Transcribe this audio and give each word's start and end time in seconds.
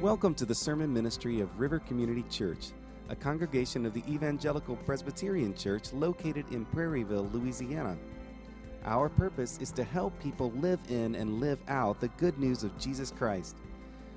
Welcome 0.00 0.34
to 0.36 0.46
the 0.46 0.54
sermon 0.54 0.90
ministry 0.94 1.42
of 1.42 1.60
River 1.60 1.78
Community 1.78 2.24
Church, 2.30 2.68
a 3.10 3.14
congregation 3.14 3.84
of 3.84 3.92
the 3.92 4.02
Evangelical 4.10 4.76
Presbyterian 4.76 5.54
Church 5.54 5.92
located 5.92 6.46
in 6.52 6.64
Prairieville, 6.64 7.30
Louisiana. 7.34 7.98
Our 8.86 9.10
purpose 9.10 9.58
is 9.60 9.70
to 9.72 9.84
help 9.84 10.18
people 10.18 10.52
live 10.52 10.80
in 10.88 11.16
and 11.16 11.38
live 11.38 11.58
out 11.68 12.00
the 12.00 12.08
good 12.16 12.38
news 12.38 12.64
of 12.64 12.78
Jesus 12.78 13.10
Christ. 13.10 13.58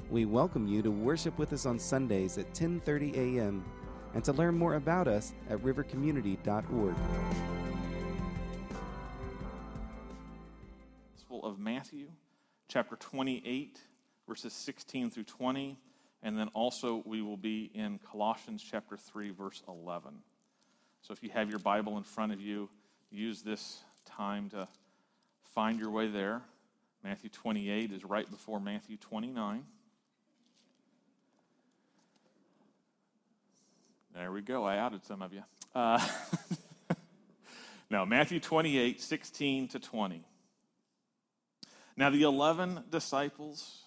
We 0.09 0.23
welcome 0.23 0.67
you 0.67 0.81
to 0.83 0.89
worship 0.89 1.37
with 1.37 1.51
us 1.51 1.65
on 1.65 1.77
Sundays 1.77 2.37
at 2.37 2.53
10:30 2.53 3.17
a.m. 3.17 3.65
and 4.13 4.23
to 4.23 4.31
learn 4.31 4.57
more 4.57 4.75
about 4.75 5.09
us 5.09 5.33
at 5.49 5.59
rivercommunity.org. 5.59 6.95
Gospel 11.13 11.43
of 11.43 11.59
Matthew, 11.59 12.07
chapter 12.69 12.95
28, 12.95 13.81
verses 14.33 14.53
16 14.53 15.11
through 15.11 15.25
20, 15.25 15.77
and 16.23 16.35
then 16.35 16.47
also 16.55 17.03
we 17.05 17.21
will 17.21 17.37
be 17.37 17.69
in 17.75 17.99
Colossians 17.99 18.65
chapter 18.67 18.97
3, 18.97 19.29
verse 19.29 19.61
11. 19.67 20.11
So 21.03 21.13
if 21.13 21.21
you 21.21 21.29
have 21.29 21.51
your 21.51 21.59
Bible 21.59 21.99
in 21.99 22.03
front 22.03 22.33
of 22.33 22.41
you, 22.41 22.67
use 23.11 23.43
this 23.43 23.83
time 24.05 24.49
to 24.49 24.67
find 25.53 25.79
your 25.79 25.91
way 25.91 26.07
there. 26.07 26.41
Matthew 27.03 27.29
28 27.29 27.91
is 27.91 28.03
right 28.03 28.27
before 28.27 28.59
Matthew 28.59 28.97
29. 28.97 29.65
There 34.15 34.31
we 34.31 34.41
go. 34.41 34.63
I 34.63 34.79
outed 34.79 35.05
some 35.05 35.21
of 35.21 35.31
you. 35.31 35.43
Uh, 35.75 36.03
no, 37.91 38.03
Matthew 38.03 38.39
28, 38.39 38.99
16 38.99 39.67
to 39.67 39.79
20. 39.79 40.25
Now 41.95 42.09
the 42.09 42.23
eleven 42.23 42.79
disciples 42.89 43.82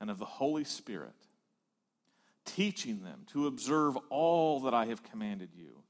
and 0.00 0.10
of 0.10 0.18
the 0.18 0.24
Holy 0.24 0.64
Spirit, 0.64 1.14
teaching 2.44 3.02
them 3.02 3.24
to 3.32 3.46
observe 3.46 3.96
all 4.08 4.60
that 4.60 4.74
I 4.74 4.86
have 4.86 5.02
commanded 5.02 5.50
you. 5.54 5.82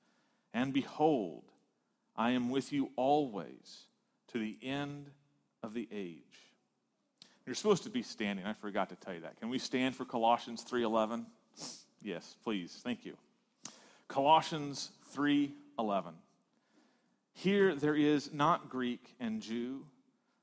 And 0.53 0.73
behold, 0.73 1.45
I 2.17 2.33
am 2.33 2.51
with 2.51 2.73
you 2.73 2.91
always 2.97 3.87
to 4.33 4.39
the 4.39 4.59
end 4.63 5.11
of 5.63 5.75
the 5.75 5.89
age. 5.93 6.23
You're 7.47 7.55
supposed 7.55 7.85
to 7.85 7.91
be 7.91 8.03
standing. 8.03 8.45
I 8.45 8.53
forgot 8.53 8.91
to 8.91 8.97
tell 8.97 9.15
you 9.15 9.21
that. 9.21 9.39
Can 9.39 9.49
we 9.49 9.59
stand 9.59 9.97
for 9.97 10.05
Colossians 10.05 10.65
3:11? 10.65 11.27
Yes, 12.03 12.37
please. 12.45 12.81
Thank 12.83 13.05
you. 13.05 13.17
Colossians 14.09 14.91
3:11. 15.15 16.15
Here 17.33 17.75
there 17.75 17.95
is 17.95 18.33
not 18.33 18.69
Greek 18.69 19.15
and 19.21 19.41
Jew, 19.41 19.87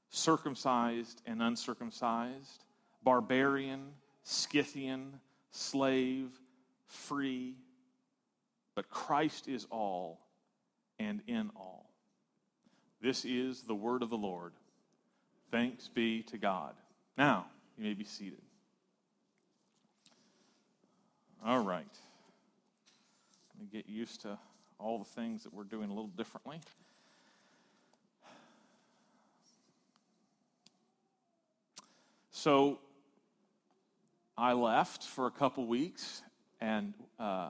circumcised 0.09 1.21
and 1.25 1.41
uncircumcised, 1.41 2.63
barbarian, 3.07 3.93
Scythian, 4.23 5.21
slave, 5.51 6.29
free, 6.87 7.55
but 8.75 8.89
Christ 8.89 9.47
is 9.47 9.65
all 9.71 10.19
and 10.99 11.21
in 11.25 11.49
all. 11.55 11.89
This 12.99 13.23
is 13.23 13.61
the 13.61 13.73
word 13.73 14.03
of 14.03 14.09
the 14.09 14.17
Lord. 14.17 14.51
Thanks 15.51 15.87
be 15.87 16.21
to 16.23 16.37
God. 16.37 16.73
Now, 17.17 17.45
you 17.77 17.85
may 17.85 17.93
be 17.93 18.03
seated. 18.03 18.41
All 21.45 21.63
right. 21.63 21.87
Let 23.53 23.61
me 23.61 23.69
get 23.71 23.87
used 23.87 24.19
to 24.23 24.37
all 24.79 24.99
the 24.99 25.05
things 25.05 25.43
that 25.43 25.53
we're 25.53 25.63
doing 25.63 25.89
a 25.89 25.93
little 25.93 26.11
differently. 26.17 26.59
So, 32.31 32.79
I 34.37 34.53
left 34.53 35.03
for 35.03 35.25
a 35.25 35.31
couple 35.31 35.65
weeks, 35.65 36.21
and 36.61 36.93
uh, 37.19 37.49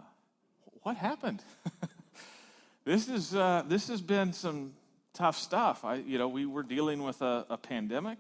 what 0.83 0.95
happened? 0.95 1.43
this 2.85 3.09
is 3.09 3.35
uh, 3.35 3.63
this 3.67 3.89
has 3.89 4.01
been 4.01 4.31
some 4.31 4.71
tough 5.13 5.37
stuff. 5.37 5.83
I, 5.83 5.95
you 5.95 6.17
know, 6.17 6.29
we 6.29 6.45
were 6.45 6.63
dealing 6.63 7.03
with 7.03 7.21
a, 7.21 7.45
a 7.49 7.57
pandemic, 7.57 8.19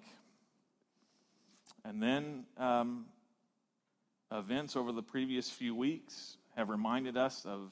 and 1.85 2.03
then 2.03 2.43
um, 2.57 3.05
events 4.33 4.75
over 4.75 4.91
the 4.91 5.03
previous 5.03 5.49
few 5.49 5.73
weeks 5.73 6.35
have 6.57 6.67
reminded 6.67 7.15
us 7.15 7.45
of 7.45 7.71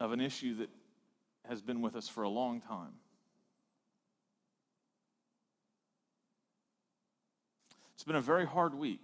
of 0.00 0.12
an 0.12 0.20
issue 0.20 0.56
that 0.56 0.68
has 1.48 1.62
been 1.62 1.80
with 1.80 1.96
us 1.96 2.10
for 2.10 2.24
a 2.24 2.28
long 2.28 2.60
time. 2.60 2.92
It's 7.94 8.04
been 8.04 8.16
a 8.16 8.20
very 8.20 8.44
hard 8.44 8.74
week. 8.74 9.00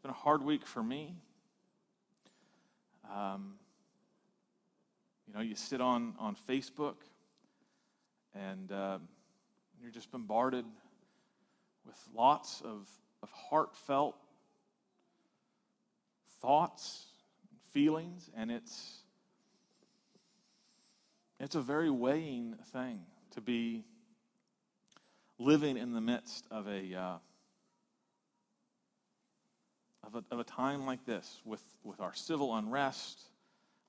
It's 0.00 0.06
been 0.06 0.12
a 0.12 0.24
hard 0.24 0.42
week 0.42 0.66
for 0.66 0.82
me. 0.82 1.14
Um, 3.14 3.56
you 5.28 5.34
know, 5.34 5.40
you 5.40 5.54
sit 5.54 5.82
on, 5.82 6.14
on 6.18 6.38
Facebook 6.48 6.94
and 8.34 8.72
uh, 8.72 8.98
you're 9.78 9.90
just 9.90 10.10
bombarded 10.10 10.64
with 11.84 11.98
lots 12.16 12.62
of, 12.62 12.88
of 13.22 13.30
heartfelt 13.30 14.16
thoughts, 16.40 17.04
feelings, 17.74 18.30
and 18.34 18.50
it's 18.50 19.02
it's 21.38 21.56
a 21.56 21.60
very 21.60 21.90
weighing 21.90 22.54
thing 22.72 23.00
to 23.32 23.42
be 23.42 23.84
living 25.38 25.76
in 25.76 25.92
the 25.92 26.00
midst 26.00 26.46
of 26.50 26.66
a, 26.68 26.94
uh, 26.94 27.16
of 30.04 30.14
a, 30.14 30.24
of 30.30 30.40
a 30.40 30.44
time 30.44 30.86
like 30.86 31.04
this 31.04 31.40
with, 31.44 31.62
with 31.84 32.00
our 32.00 32.14
civil 32.14 32.56
unrest, 32.56 33.22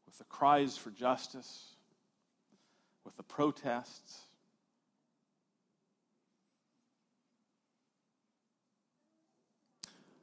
with 0.06 0.18
the 0.18 0.24
cries 0.26 0.78
for 0.78 0.92
justice, 0.92 1.76
with 3.06 3.16
the 3.18 3.24
protests. 3.24 4.22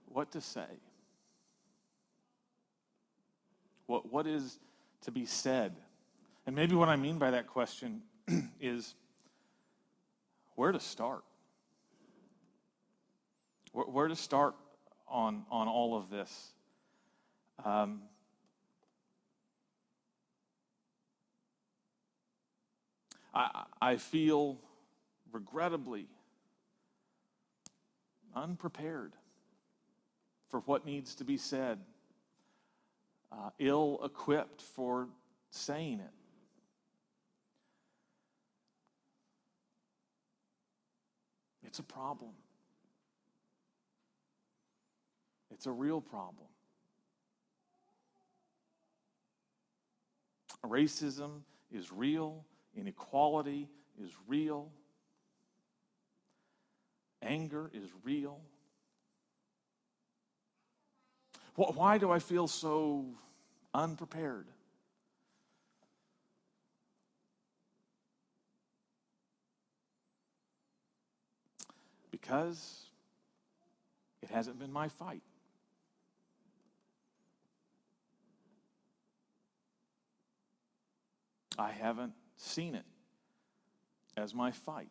What 0.07 0.33
to 0.33 0.41
say? 0.41 0.67
What, 3.87 4.13
what 4.13 4.27
is 4.27 4.59
to 5.03 5.11
be 5.11 5.25
said? 5.25 5.75
And 6.47 6.55
maybe 6.55 6.75
what 6.75 6.89
I 6.89 6.97
mean 6.97 7.19
by 7.19 7.31
that 7.33 7.47
question 7.47 8.03
is 8.61 8.95
where 10.55 10.73
to 10.73 10.81
start? 10.81 11.25
Where, 13.73 13.87
where 13.87 14.09
to 14.09 14.17
start 14.17 14.55
on, 15.11 15.45
on 15.51 15.69
all 15.69 15.97
of 15.97 16.11
this? 16.11 16.53
Um, 17.65 18.03
I, 23.35 23.65
I 23.81 23.97
feel 23.97 24.59
regrettably 25.33 26.07
unprepared 28.35 29.13
for 30.49 30.61
what 30.61 30.87
needs 30.87 31.15
to 31.17 31.25
be 31.25 31.37
said, 31.37 31.79
uh, 33.31 33.51
ill 33.59 34.01
equipped 34.03 34.63
for 34.63 35.09
saying 35.51 36.01
it. 36.01 36.11
It's 41.67 41.79
a 41.79 41.83
problem. 41.83 42.31
It's 45.59 45.67
a 45.67 45.73
real 45.73 46.01
problem. 46.01 46.47
Racism 50.65 51.41
is 51.73 51.93
real, 51.93 52.45
inequality 52.77 53.69
is 54.01 54.13
real, 54.29 54.71
anger 57.23 57.73
is 57.75 57.91
real. 58.05 58.41
Why 61.57 61.99
do 61.99 62.09
I 62.13 62.21
feel 62.21 62.47
so 62.47 63.07
unprepared? 63.75 64.47
Because 72.13 72.85
it 74.23 74.31
hasn't 74.31 74.61
been 74.61 74.73
my 74.73 74.87
fight. 74.87 75.23
I 81.59 81.73
haven't 81.73 82.13
seen 82.37 82.75
it 82.75 82.85
as 84.17 84.33
my 84.33 84.53
fight. 84.53 84.91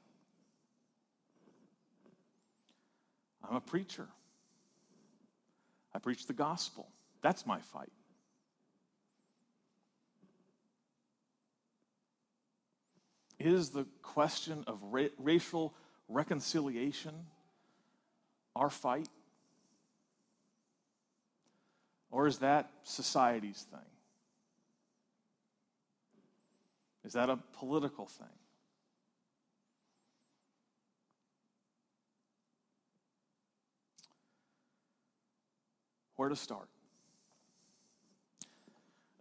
I'm 3.48 3.56
a 3.56 3.62
preacher. 3.62 4.08
I 5.94 6.00
preach 6.00 6.28
the 6.28 6.34
gospel. 6.34 6.90
That's 7.22 7.46
my 7.46 7.60
fight. 7.62 7.92
Is 13.40 13.69
the 13.69 13.86
question 14.02 14.64
of 14.68 14.81
ra- 14.84 15.08
racial 15.18 15.74
reconciliation 16.10 17.14
our 18.56 18.69
fight? 18.69 19.10
Or 22.10 22.28
is 22.28 22.40
that 22.40 22.72
society's 22.84 23.66
thing? 23.69 23.80
Is 27.07 27.13
that 27.13 27.30
a 27.30 27.38
political 27.54 28.06
thing? 28.06 28.27
Where 36.18 36.27
to 36.27 36.36
start? 36.36 36.68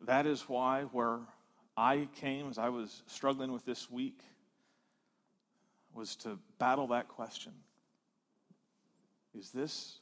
That 0.04 0.26
is 0.26 0.48
why, 0.48 0.82
where 0.90 1.20
I 1.76 2.08
came 2.16 2.48
as 2.50 2.58
I 2.58 2.70
was 2.70 3.04
struggling 3.06 3.52
with 3.52 3.64
this 3.64 3.88
week, 3.88 4.18
was 5.94 6.16
to 6.16 6.40
battle 6.58 6.88
that 6.88 7.06
question 7.06 7.52
Is 9.32 9.50
this 9.50 10.00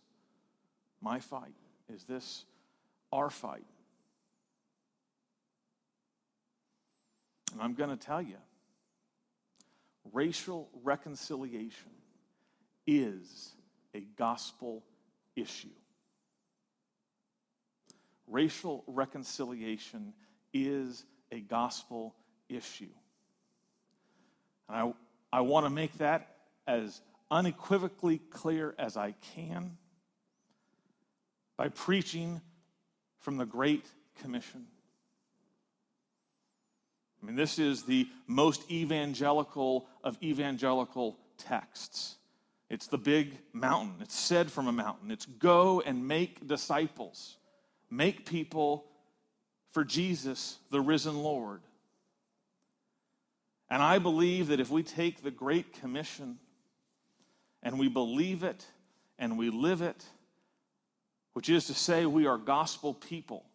my 1.02 1.20
fight? 1.20 1.52
Is 1.92 2.04
this 2.04 2.46
our 3.12 3.28
fight? 3.28 3.66
And 7.54 7.62
I'm 7.62 7.74
going 7.74 7.90
to 7.90 7.96
tell 7.96 8.20
you 8.20 8.36
racial 10.12 10.68
reconciliation 10.82 11.92
is 12.86 13.54
a 13.94 14.00
gospel 14.00 14.82
issue. 15.36 15.68
Racial 18.26 18.82
reconciliation 18.88 20.12
is 20.52 21.04
a 21.30 21.40
gospel 21.40 22.14
issue. 22.48 22.90
And 24.68 24.76
I, 24.76 25.38
I 25.38 25.40
want 25.42 25.64
to 25.66 25.70
make 25.70 25.96
that 25.98 26.36
as 26.66 27.00
unequivocally 27.30 28.18
clear 28.30 28.74
as 28.78 28.96
I 28.96 29.14
can 29.34 29.76
by 31.56 31.68
preaching 31.68 32.40
from 33.20 33.36
the 33.36 33.46
Great 33.46 33.86
Commission. 34.20 34.66
I 37.24 37.26
mean, 37.26 37.36
this 37.36 37.58
is 37.58 37.84
the 37.84 38.06
most 38.26 38.70
evangelical 38.70 39.86
of 40.02 40.18
evangelical 40.22 41.16
texts. 41.38 42.16
It's 42.68 42.86
the 42.86 42.98
big 42.98 43.38
mountain. 43.54 43.94
It's 44.02 44.14
said 44.14 44.50
from 44.50 44.68
a 44.68 44.72
mountain. 44.72 45.10
It's 45.10 45.24
go 45.24 45.80
and 45.80 46.06
make 46.06 46.46
disciples, 46.46 47.38
make 47.90 48.26
people 48.26 48.84
for 49.70 49.84
Jesus, 49.84 50.58
the 50.70 50.82
risen 50.82 51.16
Lord. 51.16 51.62
And 53.70 53.82
I 53.82 53.98
believe 53.98 54.48
that 54.48 54.60
if 54.60 54.70
we 54.70 54.82
take 54.82 55.22
the 55.22 55.30
Great 55.30 55.80
Commission 55.80 56.38
and 57.62 57.78
we 57.78 57.88
believe 57.88 58.42
it 58.42 58.66
and 59.18 59.38
we 59.38 59.48
live 59.48 59.80
it, 59.80 60.04
which 61.32 61.48
is 61.48 61.68
to 61.68 61.74
say, 61.74 62.04
we 62.04 62.26
are 62.26 62.36
gospel 62.36 62.92
people 62.92 63.46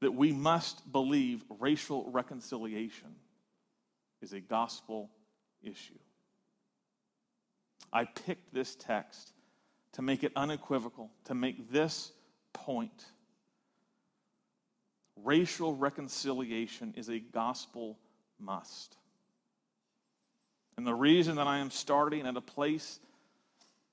that 0.00 0.12
we 0.12 0.32
must 0.32 0.90
believe 0.90 1.44
racial 1.58 2.10
reconciliation 2.10 3.14
is 4.22 4.32
a 4.32 4.40
gospel 4.40 5.10
issue. 5.62 5.98
I 7.92 8.04
picked 8.04 8.54
this 8.54 8.74
text 8.74 9.32
to 9.92 10.02
make 10.02 10.22
it 10.22 10.32
unequivocal, 10.36 11.10
to 11.24 11.34
make 11.34 11.70
this 11.70 12.12
point. 12.52 13.04
Racial 15.16 15.74
reconciliation 15.74 16.94
is 16.96 17.08
a 17.08 17.18
gospel 17.18 17.98
must. 18.38 18.96
And 20.76 20.86
the 20.86 20.94
reason 20.94 21.36
that 21.36 21.46
I 21.46 21.58
am 21.58 21.70
starting 21.70 22.26
at 22.26 22.36
a 22.36 22.40
place 22.40 23.00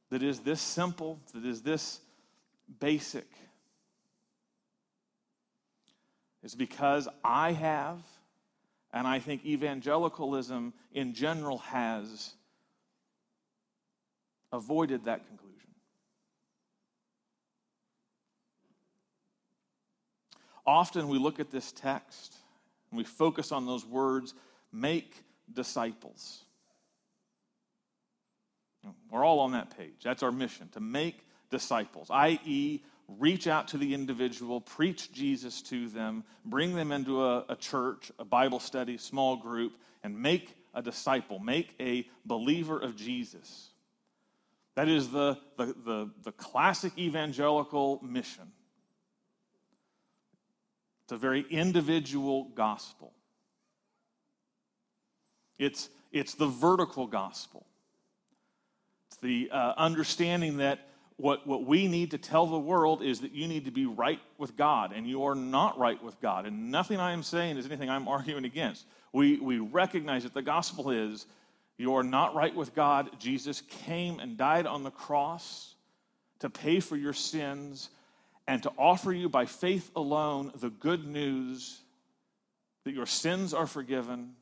that 0.09 0.23
is 0.23 0.39
this 0.39 0.61
simple, 0.61 1.19
that 1.33 1.45
is 1.45 1.61
this 1.61 1.99
basic, 2.79 3.27
is 6.43 6.55
because 6.55 7.07
I 7.23 7.51
have, 7.53 7.99
and 8.93 9.07
I 9.07 9.19
think 9.19 9.45
evangelicalism 9.45 10.73
in 10.93 11.13
general 11.13 11.59
has, 11.59 12.33
avoided 14.51 15.05
that 15.05 15.27
conclusion. 15.27 15.69
Often 20.65 21.07
we 21.07 21.17
look 21.17 21.39
at 21.39 21.49
this 21.49 21.71
text 21.71 22.35
and 22.91 22.97
we 22.97 23.03
focus 23.03 23.51
on 23.51 23.65
those 23.65 23.85
words 23.85 24.33
make 24.71 25.23
disciples. 25.51 26.43
We're 29.11 29.25
all 29.25 29.39
on 29.39 29.51
that 29.51 29.77
page. 29.77 29.95
That's 30.03 30.23
our 30.23 30.31
mission 30.31 30.69
to 30.73 30.79
make 30.79 31.25
disciples, 31.49 32.09
i.e., 32.09 32.81
reach 33.07 33.47
out 33.47 33.69
to 33.69 33.77
the 33.77 33.93
individual, 33.93 34.59
preach 34.59 35.11
Jesus 35.11 35.61
to 35.63 35.87
them, 35.89 36.23
bring 36.45 36.75
them 36.75 36.91
into 36.91 37.23
a, 37.23 37.45
a, 37.49 37.55
church, 37.55 38.11
a 38.19 38.25
Bible 38.25 38.59
study, 38.59 38.97
small 38.97 39.37
group, 39.37 39.77
and 40.03 40.21
make 40.21 40.55
a 40.73 40.81
disciple, 40.81 41.39
make 41.39 41.73
a 41.79 42.07
believer 42.25 42.79
of 42.79 42.95
Jesus. 42.95 43.69
That 44.75 44.89
is 44.89 45.09
the, 45.09 45.37
the, 45.57 45.65
the, 45.65 46.09
the 46.23 46.31
classic 46.33 46.97
evangelical 46.97 47.99
mission. 48.03 48.51
It's 51.05 51.13
a 51.13 51.17
very 51.17 51.45
individual 51.49 52.49
gospel. 52.53 53.13
It's, 55.57 55.89
it's 56.11 56.35
the 56.35 56.47
vertical 56.47 57.07
gospel. 57.07 57.65
It's 59.07 59.17
the 59.17 59.49
uh, 59.51 59.73
understanding 59.77 60.57
that 60.57 60.81
what, 61.17 61.47
what 61.47 61.65
we 61.65 61.87
need 61.87 62.11
to 62.11 62.19
tell 62.19 62.45
the 62.45 62.59
world 62.59 63.01
is 63.01 63.21
that 63.21 63.31
you 63.31 63.47
need 63.47 63.65
to 63.65 63.71
be 63.71 63.87
right 63.87 64.19
with 64.37 64.55
God, 64.55 64.93
and 64.93 65.07
you 65.07 65.23
are 65.23 65.35
not 65.35 65.77
right 65.79 66.01
with 66.01 66.19
God. 66.21 66.45
And 66.45 66.71
nothing 66.71 66.99
I 66.99 67.11
am 67.11 67.23
saying 67.23 67.57
is 67.57 67.65
anything 67.65 67.89
I'm 67.89 68.07
arguing 68.07 68.45
against. 68.45 68.85
We, 69.11 69.39
we 69.39 69.57
recognize 69.59 70.23
that 70.23 70.35
the 70.35 70.43
gospel 70.43 70.91
is 70.91 71.25
you 71.77 71.95
are 71.95 72.03
not 72.03 72.35
right 72.35 72.55
with 72.55 72.73
God. 72.75 73.09
Jesus 73.19 73.61
came 73.61 74.19
and 74.19 74.37
died 74.37 74.65
on 74.65 74.83
the 74.83 74.91
cross 74.91 75.75
to 76.39 76.49
pay 76.49 76.79
for 76.79 76.95
your 76.95 77.13
sins 77.13 77.89
and 78.47 78.61
to 78.63 78.71
offer 78.77 79.11
you 79.11 79.27
by 79.27 79.45
faith 79.45 79.91
alone 79.95 80.51
the 80.55 80.69
good 80.69 81.05
news 81.05 81.79
that 82.83 82.93
your 82.93 83.05
sins 83.05 83.53
are 83.53 83.67
forgiven 83.67 84.33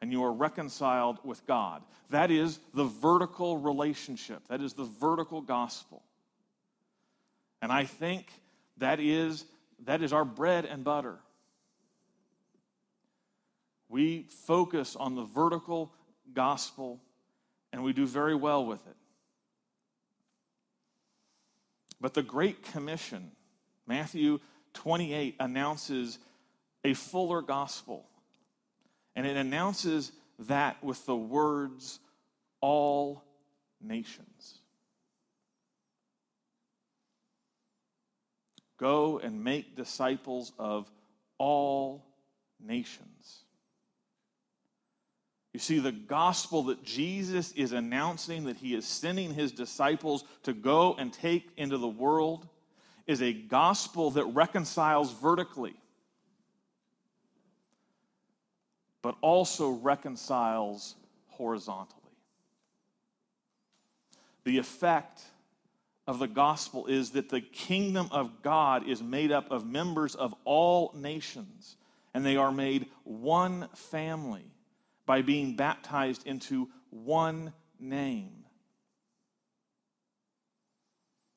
and 0.00 0.12
you 0.12 0.22
are 0.22 0.32
reconciled 0.32 1.18
with 1.24 1.44
God. 1.46 1.82
That 2.10 2.30
is 2.30 2.60
the 2.72 2.84
vertical 2.84 3.58
relationship, 3.58 4.46
that 4.48 4.60
is 4.60 4.74
the 4.74 4.84
vertical 4.84 5.40
gospel. 5.40 6.02
And 7.60 7.72
I 7.72 7.84
think 7.84 8.30
that 8.78 9.00
is, 9.00 9.44
that 9.84 10.02
is 10.02 10.12
our 10.12 10.24
bread 10.24 10.64
and 10.64 10.84
butter. 10.84 11.16
We 13.88 14.26
focus 14.46 14.96
on 14.96 15.14
the 15.14 15.24
vertical 15.24 15.92
gospel 16.34 17.00
and 17.72 17.82
we 17.82 17.92
do 17.92 18.06
very 18.06 18.34
well 18.34 18.64
with 18.64 18.86
it. 18.86 18.96
But 22.00 22.14
the 22.14 22.22
Great 22.22 22.62
Commission, 22.62 23.32
Matthew 23.86 24.40
28, 24.74 25.36
announces 25.40 26.18
a 26.84 26.94
fuller 26.94 27.42
gospel. 27.42 28.06
And 29.16 29.26
it 29.26 29.36
announces 29.36 30.12
that 30.38 30.82
with 30.82 31.04
the 31.06 31.16
words, 31.16 31.98
all 32.60 33.24
nations. 33.80 34.57
Go 38.78 39.18
and 39.18 39.44
make 39.44 39.76
disciples 39.76 40.52
of 40.58 40.90
all 41.36 42.04
nations. 42.64 43.44
You 45.52 45.60
see, 45.60 45.78
the 45.80 45.92
gospel 45.92 46.64
that 46.64 46.84
Jesus 46.84 47.52
is 47.52 47.72
announcing 47.72 48.44
that 48.44 48.56
he 48.56 48.74
is 48.74 48.86
sending 48.86 49.34
his 49.34 49.50
disciples 49.50 50.24
to 50.44 50.52
go 50.52 50.94
and 50.94 51.12
take 51.12 51.48
into 51.56 51.78
the 51.78 51.88
world 51.88 52.46
is 53.06 53.22
a 53.22 53.32
gospel 53.32 54.10
that 54.12 54.26
reconciles 54.26 55.12
vertically, 55.14 55.74
but 59.02 59.16
also 59.22 59.70
reconciles 59.70 60.94
horizontally. 61.28 61.94
The 64.44 64.58
effect 64.58 65.22
of 66.08 66.18
the 66.18 66.26
gospel 66.26 66.86
is 66.86 67.10
that 67.10 67.28
the 67.28 67.42
kingdom 67.42 68.08
of 68.10 68.42
God 68.42 68.88
is 68.88 69.02
made 69.02 69.30
up 69.30 69.50
of 69.50 69.66
members 69.66 70.14
of 70.14 70.34
all 70.44 70.90
nations. 70.96 71.76
and 72.14 72.24
they 72.24 72.36
are 72.36 72.50
made 72.50 72.86
one 73.04 73.68
family 73.74 74.50
by 75.04 75.20
being 75.20 75.54
baptized 75.54 76.26
into 76.26 76.68
one 76.90 77.52
name. 77.78 78.44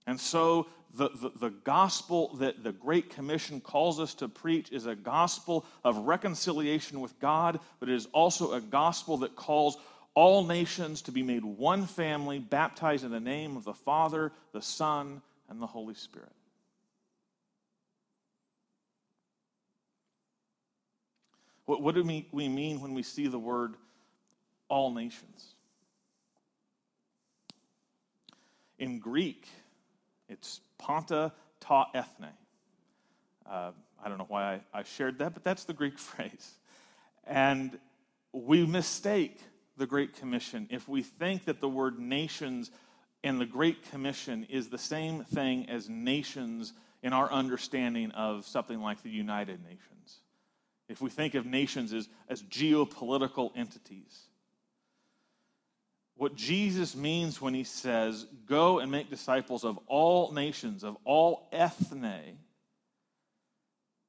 And 0.08 0.20
so 0.20 0.68
the, 0.94 1.10
the, 1.10 1.32
the, 1.40 1.50
gospel 1.50 2.36
that 2.36 2.64
the 2.64 2.72
Great 2.72 3.10
Commission 3.10 3.62
calls 3.62 4.00
us 4.00 4.14
to 4.16 4.28
preach 4.28 4.72
is 4.72 4.86
a 4.86 4.96
gospel 4.96 5.66
of 5.84 5.98
reconciliation 5.98 7.00
with 7.00 7.20
God, 7.20 7.60
but 7.80 7.90
it 7.90 7.96
is 7.96 8.08
also 8.08 8.54
a 8.54 8.62
gospel 8.62 9.18
that 9.18 9.36
calls 9.36 9.78
all 10.14 10.46
nations 10.46 11.02
to 11.04 11.12
be 11.12 11.24
made 11.24 11.44
one 11.44 11.86
family, 11.86 12.40
baptized 12.40 13.06
in 13.06 13.12
the 13.12 13.20
name 13.20 13.56
of 13.56 13.64
the 13.64 13.74
Father, 13.74 14.32
the 14.52 14.62
Son, 14.62 15.22
and 15.50 15.62
the 15.62 15.68
Holy 15.68 15.94
Spirit. 15.94 16.32
What, 21.66 21.82
what 21.82 21.96
do 21.96 22.04
we, 22.04 22.28
we 22.32 22.50
mean 22.50 22.82
when 22.82 22.94
we 22.94 23.04
see 23.04 23.28
the 23.28 23.40
word 23.40 23.76
all 24.68 24.92
nations? 24.94 25.56
In 28.78 29.00
Greek, 29.00 29.48
it's 30.28 30.60
panta 30.78 31.32
ta 31.60 31.90
ethne. 31.94 32.28
Uh, 33.50 33.72
I 34.04 34.10
don't 34.10 34.18
know 34.18 34.26
why 34.28 34.62
I, 34.74 34.80
I 34.80 34.84
shared 34.84 35.20
that, 35.20 35.34
but 35.34 35.44
that's 35.44 35.64
the 35.64 35.74
Greek 35.74 35.98
phrase. 36.00 36.56
And 37.26 37.80
we 38.34 38.66
mistake 38.66 39.40
the 39.82 39.88
Great 39.88 40.16
Commission 40.16 40.68
if 40.70 40.88
we 40.88 41.02
think 41.02 41.46
that 41.46 41.60
the 41.60 41.68
word 41.68 41.98
nations 41.98 42.70
in 43.24 43.40
the 43.40 43.48
Great 43.48 43.90
Commission 43.90 44.46
is 44.48 44.70
the 44.70 44.78
same 44.78 45.24
thing 45.24 45.68
as 45.70 45.90
nations 45.90 46.74
in 47.02 47.14
our 47.14 47.32
understanding 47.32 48.12
of 48.12 48.46
something 48.46 48.80
like 48.80 49.02
the 49.02 49.10
United 49.10 49.60
Nations 49.64 50.20
if 50.88 51.02
we 51.02 51.10
think 51.10 51.34
of 51.34 51.48
nations 51.48 51.94
as, 51.94 52.08
as 52.30 52.44
geopolitical 52.44 53.52
entities. 53.56 54.28
What 56.16 56.36
Jesus 56.36 56.96
means 56.96 57.42
when 57.42 57.56
he 57.56 57.64
says, 57.64 58.28
Go 58.46 58.78
and 58.78 58.92
make 58.92 59.10
disciples 59.10 59.64
of 59.64 59.80
all 59.88 60.32
nations, 60.32 60.84
of 60.84 60.96
all 61.06 61.48
ethne, 61.52 62.38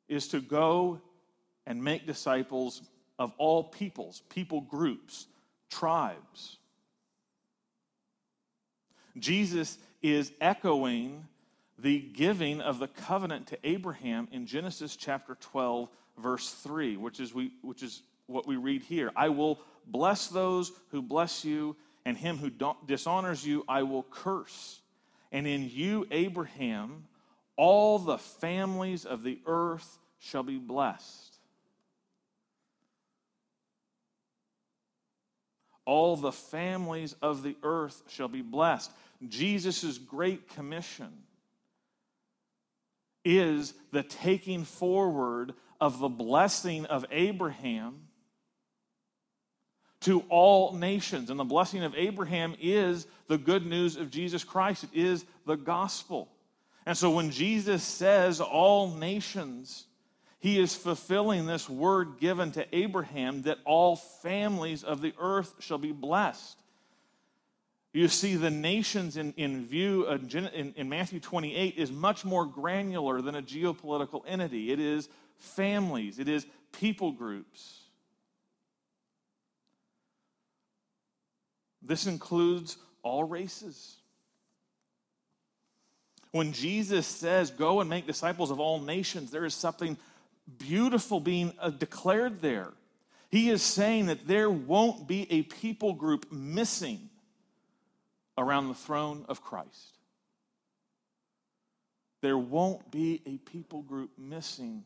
is 0.07 0.29
to 0.29 0.41
go 0.43 1.01
and 1.67 1.83
make 1.83 2.07
disciples 2.07 2.83
of 3.19 3.33
all 3.39 3.65
peoples, 3.65 4.23
people 4.29 4.61
groups, 4.61 5.29
tribes. 5.73 6.59
Jesus 9.19 9.79
is 10.03 10.33
echoing 10.41 11.25
the 11.79 12.01
giving 12.01 12.61
of 12.61 12.79
the 12.79 12.89
covenant 12.89 13.49
to 13.49 13.59
Abraham 13.65 14.29
in 14.33 14.47
Genesis 14.47 14.97
chapter 14.97 15.37
12, 15.41 15.89
verse 16.19 16.51
3, 16.51 16.97
which 16.97 17.21
is, 17.21 17.35
we, 17.35 17.53
which 17.63 17.83
is 17.83 18.03
what 18.27 18.47
we 18.47 18.57
read 18.57 18.83
here. 18.83 19.11
I 19.17 19.31
will 19.31 19.61
bless 19.87 20.29
those 20.29 20.73
who 20.91 21.03
bless 21.03 21.45
you, 21.45 21.77
and 22.05 22.17
him 22.17 22.39
who 22.39 22.51
dishonors 22.87 23.47
you, 23.47 23.65
I 23.69 23.83
will 23.83 24.05
curse. 24.11 24.81
And 25.31 25.47
in 25.47 25.69
you, 25.69 26.07
Abraham, 26.11 27.05
all 27.57 27.99
the 27.99 28.19
families 28.19 29.05
of 29.05 29.23
the 29.23 29.41
earth 29.47 29.99
shall 30.19 30.43
be 30.43 30.59
blessed. 30.59 31.32
All 35.85 36.17
the 36.17 36.33
families 36.33 37.15
of 37.23 37.43
the 37.43 37.57
earth 37.63 38.03
shall 38.09 38.29
be 38.29 38.43
blessed. 38.43 38.91
Jesus' 39.29 39.99
great 39.99 40.49
commission 40.51 41.13
is 43.25 43.75
the 43.91 44.03
taking 44.03 44.65
forward 44.65 45.55
of 45.81 45.99
the 45.99 46.09
blessing 46.09 46.87
of 46.87 47.05
Abraham 47.11 48.03
to 50.01 50.21
all 50.29 50.73
nations. 50.73 51.31
And 51.31 51.39
the 51.39 51.45
blessing 51.45 51.85
of 51.85 51.95
Abraham 51.97 52.57
is 52.61 53.07
the 53.29 53.39
good 53.39 53.65
news 53.67 53.97
of 53.97 54.11
Jesus 54.11 54.45
Christ, 54.45 54.85
it 54.85 54.91
is 54.95 55.25
the 55.47 55.57
gospel. 55.57 56.29
And 56.85 56.97
so 56.97 57.11
when 57.11 57.31
Jesus 57.31 57.85
says 57.85 58.41
all 58.41 58.95
nations, 58.95 59.87
he 60.43 60.59
is 60.59 60.75
fulfilling 60.75 61.47
this 61.47 61.71
word 61.71 62.19
given 62.19 62.51
to 62.53 62.67
Abraham 62.77 63.43
that 63.43 63.59
all 63.65 63.95
families 63.95 64.83
of 64.83 65.01
the 65.01 65.15
earth 65.21 65.55
shall 65.61 65.79
be 65.79 65.93
blessed. 65.93 66.59
You 67.93 68.09
see, 68.09 68.35
the 68.35 68.51
nations 68.51 69.17
in, 69.17 69.35
in 69.37 69.65
view 69.65 70.05
in, 70.09 70.75
in 70.75 70.89
Matthew 70.89 71.21
28 71.21 71.77
is 71.77 71.93
much 71.93 72.25
more 72.25 72.45
granular 72.45 73.23
than 73.23 73.37
a 73.37 73.43
geopolitical 73.43 74.25
entity. 74.27 74.73
It 74.73 74.81
is 74.81 75.09
families, 75.39 76.19
it 76.19 76.29
is 76.29 76.45
people 76.73 77.13
groups. 77.13 77.79
This 81.83 82.09
includes 82.09 82.79
all 83.05 83.23
races. 83.23 83.95
When 86.33 86.53
Jesus 86.53 87.07
says, 87.07 87.53
Go 87.53 87.81
and 87.81 87.89
make 87.89 88.09
disciples 88.09 88.51
of 88.51 88.59
all 88.59 88.81
nations, 88.81 89.31
there 89.31 89.45
is 89.45 89.55
something 89.55 89.97
beautiful 90.59 91.21
being 91.21 91.53
uh, 91.59 91.71
declared 91.71 92.41
there. 92.41 92.73
He 93.31 93.49
is 93.49 93.63
saying 93.63 94.07
that 94.07 94.27
there 94.27 94.51
won't 94.51 95.07
be 95.09 95.31
a 95.31 95.43
people 95.43 95.95
group 95.95 96.31
missing 96.31 97.09
around 98.37 98.69
the 98.69 98.75
throne 98.75 99.25
of 99.29 99.43
Christ. 99.43 99.99
There 102.21 102.39
won't 102.39 102.91
be 102.91 103.21
a 103.27 103.39
people 103.39 103.83
group 103.83 104.11
missing 104.19 104.85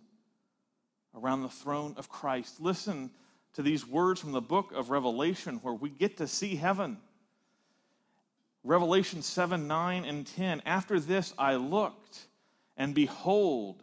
around 1.15 1.43
the 1.43 1.49
throne 1.49 1.95
of 1.97 2.09
Christ. 2.09 2.61
Listen 2.61 3.11
to 3.55 3.63
these 3.63 3.87
words 3.87 4.21
from 4.21 4.33
the 4.33 4.41
book 4.41 4.73
of 4.73 4.91
Revelation 4.91 5.57
where 5.63 5.75
we 5.75 5.91
get 5.91 6.19
to 6.19 6.27
see 6.27 6.57
heaven. 6.57 6.99
Revelation 8.65 9.23
7 9.23 9.67
9 9.67 10.05
and 10.05 10.27
10. 10.27 10.63
After 10.67 11.01
this 11.01 11.33
I 11.39 11.57
looked, 11.57 12.27
and 12.77 12.95
behold, 12.95 13.83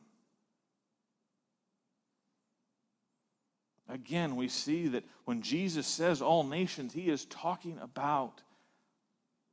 Again, 3.91 4.37
we 4.37 4.47
see 4.47 4.87
that 4.87 5.03
when 5.25 5.41
Jesus 5.41 5.85
says 5.85 6.21
all 6.21 6.43
nations, 6.43 6.93
he 6.93 7.09
is 7.09 7.25
talking 7.25 7.77
about 7.81 8.41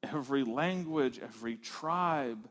every 0.02 0.44
language, 0.44 1.18
every 1.18 1.56
tribe, 1.56 2.48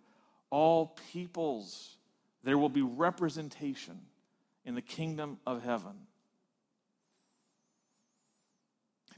all 0.49 0.97
peoples 1.11 1.95
there 2.43 2.57
will 2.57 2.69
be 2.69 2.81
representation 2.81 3.99
in 4.63 4.75
the 4.75 4.81
kingdom 4.81 5.37
of 5.45 5.63
heaven. 5.63 5.93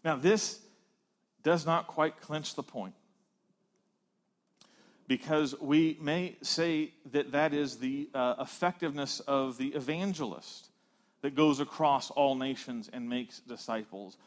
Now, 0.03 0.15
this 0.15 0.59
does 1.43 1.65
not 1.65 1.87
quite 1.87 2.21
clinch 2.21 2.55
the 2.55 2.63
point 2.63 2.95
because 5.07 5.59
we 5.59 5.97
may 6.01 6.37
say 6.41 6.93
that 7.11 7.31
that 7.33 7.53
is 7.53 7.77
the 7.77 8.09
uh, 8.13 8.35
effectiveness 8.39 9.19
of 9.21 9.57
the 9.57 9.69
evangelist 9.69 10.68
that 11.21 11.35
goes 11.35 11.59
across 11.59 12.11
all 12.11 12.35
nations 12.35 12.89
and 12.91 13.09
makes 13.09 13.39
disciples. 13.39 14.17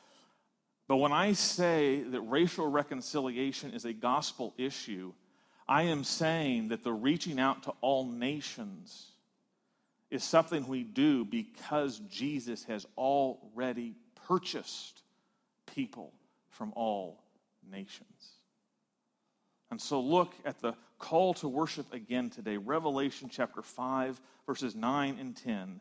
But 0.89 0.97
when 0.97 1.13
I 1.13 1.33
say 1.33 2.03
that 2.03 2.21
racial 2.21 2.67
reconciliation 2.67 3.73
is 3.73 3.85
a 3.85 3.93
gospel 3.93 4.55
issue, 4.59 5.13
I 5.69 5.85
am 5.85 6.05
saying 6.05 6.69
that 6.69 6.85
the 6.85 6.93
reaching 6.93 7.41
out 7.41 7.63
to 7.65 7.73
all 7.81 8.05
nations 8.05 9.13
is 10.11 10.23
something 10.23 10.67
we 10.67 10.83
do 10.83 11.25
because 11.25 11.99
Jesus 12.11 12.65
has 12.65 12.87
already 12.99 13.95
purchased 14.29 15.03
people 15.75 16.13
from 16.51 16.73
all 16.77 17.25
nations. 17.71 18.37
And 19.71 19.81
so 19.81 20.01
look 20.01 20.35
at 20.45 20.61
the 20.61 20.75
call 20.99 21.33
to 21.35 21.49
worship 21.49 21.95
again 21.95 22.29
today. 22.29 22.59
Revelation 22.59 23.31
chapter 23.33 23.63
5, 23.63 24.21
verses 24.47 24.75
9 24.75 25.17
and 25.19 25.35
10. 25.35 25.81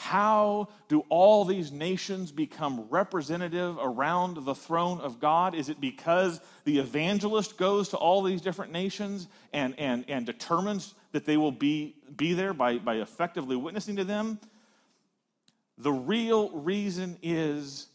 How 0.00 0.68
do 0.86 1.00
all 1.08 1.44
these 1.44 1.72
nations 1.72 2.30
become 2.30 2.86
representative 2.88 3.76
around 3.80 4.44
the 4.44 4.54
throne 4.54 5.00
of 5.00 5.18
God? 5.18 5.56
Is 5.56 5.68
it 5.68 5.80
because 5.80 6.40
the 6.64 6.78
evangelist 6.78 7.58
goes 7.58 7.88
to 7.88 7.96
all 7.96 8.22
these 8.22 8.40
different 8.40 8.70
nations 8.70 9.26
and, 9.52 9.76
and, 9.76 10.04
and 10.06 10.24
determines 10.24 10.94
that 11.10 11.26
they 11.26 11.36
will 11.36 11.50
be, 11.50 11.96
be 12.16 12.32
there 12.32 12.54
by, 12.54 12.78
by 12.78 12.98
effectively 12.98 13.56
witnessing 13.56 13.96
to 13.96 14.04
them? 14.04 14.38
The 15.78 15.90
real 15.90 16.50
reason 16.50 17.18
is 17.20 17.88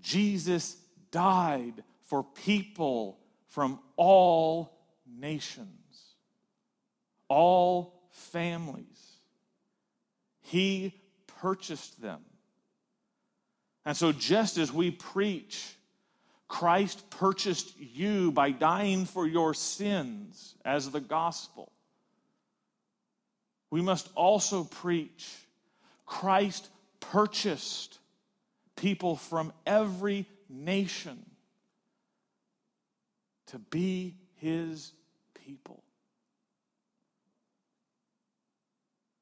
Jesus 0.00 0.76
died 1.12 1.84
for 2.00 2.24
people 2.24 3.16
from 3.46 3.78
all 3.94 4.76
nations, 5.06 6.16
all 7.28 8.02
families. 8.10 8.98
He 10.40 10.94
purchased 11.40 12.00
them. 12.00 12.20
And 13.84 13.96
so, 13.96 14.12
just 14.12 14.58
as 14.58 14.72
we 14.72 14.90
preach, 14.90 15.76
Christ 16.48 17.08
purchased 17.10 17.78
you 17.78 18.32
by 18.32 18.50
dying 18.50 19.04
for 19.04 19.26
your 19.26 19.54
sins 19.54 20.54
as 20.64 20.90
the 20.90 21.00
gospel. 21.00 21.72
We 23.70 23.82
must 23.82 24.10
also 24.14 24.64
preach 24.64 25.26
Christ 26.06 26.68
purchased 27.00 27.98
people 28.76 29.16
from 29.16 29.52
every 29.66 30.26
nation 30.48 31.24
to 33.48 33.58
be 33.58 34.14
his 34.36 34.92
people. 35.34 35.82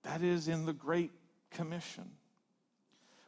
That 0.05 0.23
is 0.23 0.47
in 0.47 0.67
the 0.67 0.73
Great 0.73 1.11
Commission. 1.51 2.11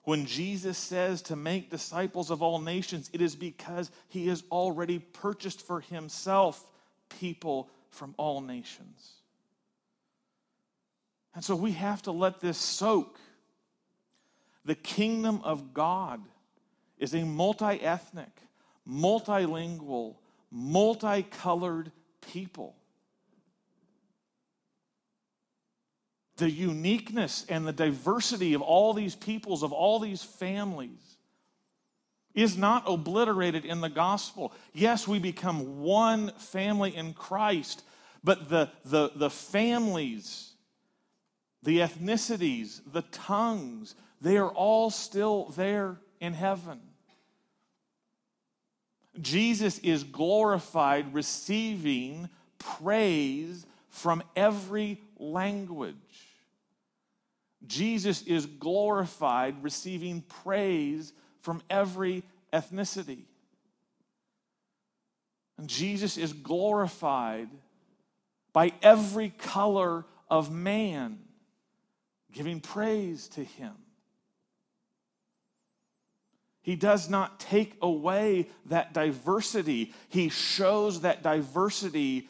When 0.04 0.24
Jesus 0.24 0.78
says 0.78 1.20
to 1.22 1.36
make 1.36 1.68
disciples 1.70 2.30
of 2.30 2.42
all 2.42 2.60
nations, 2.60 3.10
it 3.12 3.20
is 3.20 3.36
because 3.36 3.90
he 4.08 4.28
has 4.28 4.42
already 4.50 4.98
purchased 4.98 5.60
for 5.66 5.80
himself 5.80 6.64
people 7.20 7.68
from 7.90 8.14
all 8.16 8.40
nations. 8.40 9.12
And 11.34 11.44
so 11.44 11.54
we 11.54 11.72
have 11.72 12.00
to 12.02 12.10
let 12.10 12.40
this 12.40 12.56
soak. 12.56 13.18
The 14.64 14.74
kingdom 14.74 15.40
of 15.44 15.74
God 15.74 16.22
is 16.98 17.14
a 17.14 17.24
multi 17.24 17.80
ethnic, 17.80 18.32
multilingual, 18.88 20.16
multicolored 20.50 21.92
people. 22.32 22.77
The 26.38 26.50
uniqueness 26.50 27.44
and 27.48 27.66
the 27.66 27.72
diversity 27.72 28.54
of 28.54 28.62
all 28.62 28.94
these 28.94 29.14
peoples, 29.14 29.62
of 29.62 29.72
all 29.72 29.98
these 29.98 30.22
families, 30.22 31.16
is 32.34 32.56
not 32.56 32.84
obliterated 32.86 33.64
in 33.64 33.80
the 33.80 33.88
gospel. 33.88 34.52
Yes, 34.72 35.08
we 35.08 35.18
become 35.18 35.82
one 35.82 36.30
family 36.38 36.94
in 36.94 37.12
Christ, 37.12 37.82
but 38.22 38.48
the, 38.48 38.70
the, 38.84 39.10
the 39.14 39.30
families, 39.30 40.52
the 41.64 41.78
ethnicities, 41.80 42.80
the 42.92 43.02
tongues, 43.02 43.96
they 44.20 44.36
are 44.36 44.50
all 44.50 44.90
still 44.90 45.46
there 45.56 45.98
in 46.20 46.32
heaven. 46.34 46.80
Jesus 49.20 49.80
is 49.80 50.04
glorified, 50.04 51.12
receiving 51.12 52.28
praise 52.58 53.66
from 53.88 54.22
every 54.36 55.00
language. 55.18 55.96
Jesus 57.66 58.22
is 58.22 58.46
glorified, 58.46 59.62
receiving 59.62 60.22
praise 60.22 61.12
from 61.40 61.62
every 61.68 62.22
ethnicity. 62.52 63.24
And 65.58 65.68
Jesus 65.68 66.16
is 66.16 66.32
glorified 66.32 67.48
by 68.52 68.72
every 68.80 69.30
color 69.30 70.04
of 70.30 70.52
man, 70.52 71.18
giving 72.32 72.60
praise 72.60 73.28
to 73.28 73.42
him. 73.42 73.74
He 76.62 76.76
does 76.76 77.08
not 77.08 77.40
take 77.40 77.76
away 77.80 78.48
that 78.66 78.92
diversity. 78.92 79.94
He 80.08 80.28
shows 80.28 81.00
that 81.00 81.22
diversity 81.22 82.28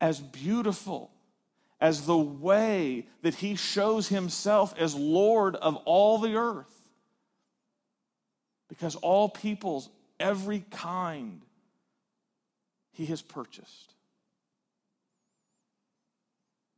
as 0.00 0.20
beautiful, 0.20 1.10
as 1.82 2.06
the 2.06 2.16
way 2.16 3.08
that 3.22 3.34
He 3.34 3.56
shows 3.56 4.08
Himself 4.08 4.72
as 4.78 4.94
Lord 4.94 5.56
of 5.56 5.74
all 5.84 6.18
the 6.18 6.36
earth. 6.36 6.72
Because 8.68 8.94
all 8.94 9.28
peoples, 9.28 9.90
every 10.20 10.60
kind, 10.70 11.42
He 12.92 13.06
has 13.06 13.20
purchased. 13.20 13.94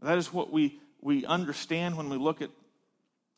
That 0.01 0.17
is 0.17 0.33
what 0.33 0.51
we, 0.51 0.81
we 1.03 1.27
understand 1.27 1.99
when 1.99 2.09
we 2.09 2.17
look 2.17 2.40
at 2.40 2.51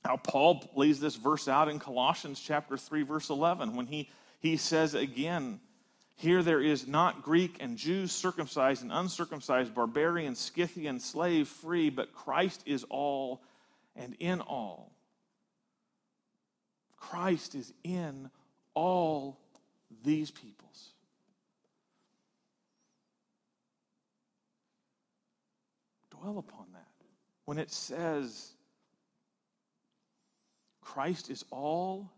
how 0.04 0.18
Paul 0.18 0.70
lays 0.76 1.00
this 1.00 1.16
verse 1.16 1.48
out 1.48 1.68
in 1.68 1.80
Colossians 1.80 2.40
chapter 2.40 2.76
3, 2.76 3.02
verse 3.02 3.28
11, 3.28 3.74
when 3.74 3.86
he, 3.86 4.08
he 4.38 4.56
says 4.56 4.94
again, 4.94 5.58
Here 6.16 6.42
there 6.42 6.62
is 6.62 6.88
not 6.88 7.22
Greek 7.22 7.58
and 7.60 7.76
Jews, 7.76 8.10
circumcised 8.10 8.82
and 8.82 8.90
uncircumcised, 8.90 9.74
barbarian, 9.74 10.34
Scythian, 10.34 10.98
slave, 10.98 11.46
free, 11.46 11.90
but 11.90 12.14
Christ 12.14 12.62
is 12.64 12.84
all 12.88 13.42
and 13.94 14.16
in 14.18 14.40
all. 14.40 14.92
Christ 16.96 17.54
is 17.54 17.72
in 17.84 18.30
all 18.72 19.38
these 20.02 20.30
peoples. 20.30 20.92
Dwell 26.10 26.38
upon 26.38 26.66
that. 26.72 26.86
When 27.44 27.58
it 27.58 27.70
says, 27.70 28.52
Christ 30.80 31.30
is 31.30 31.44
all 31.50 32.10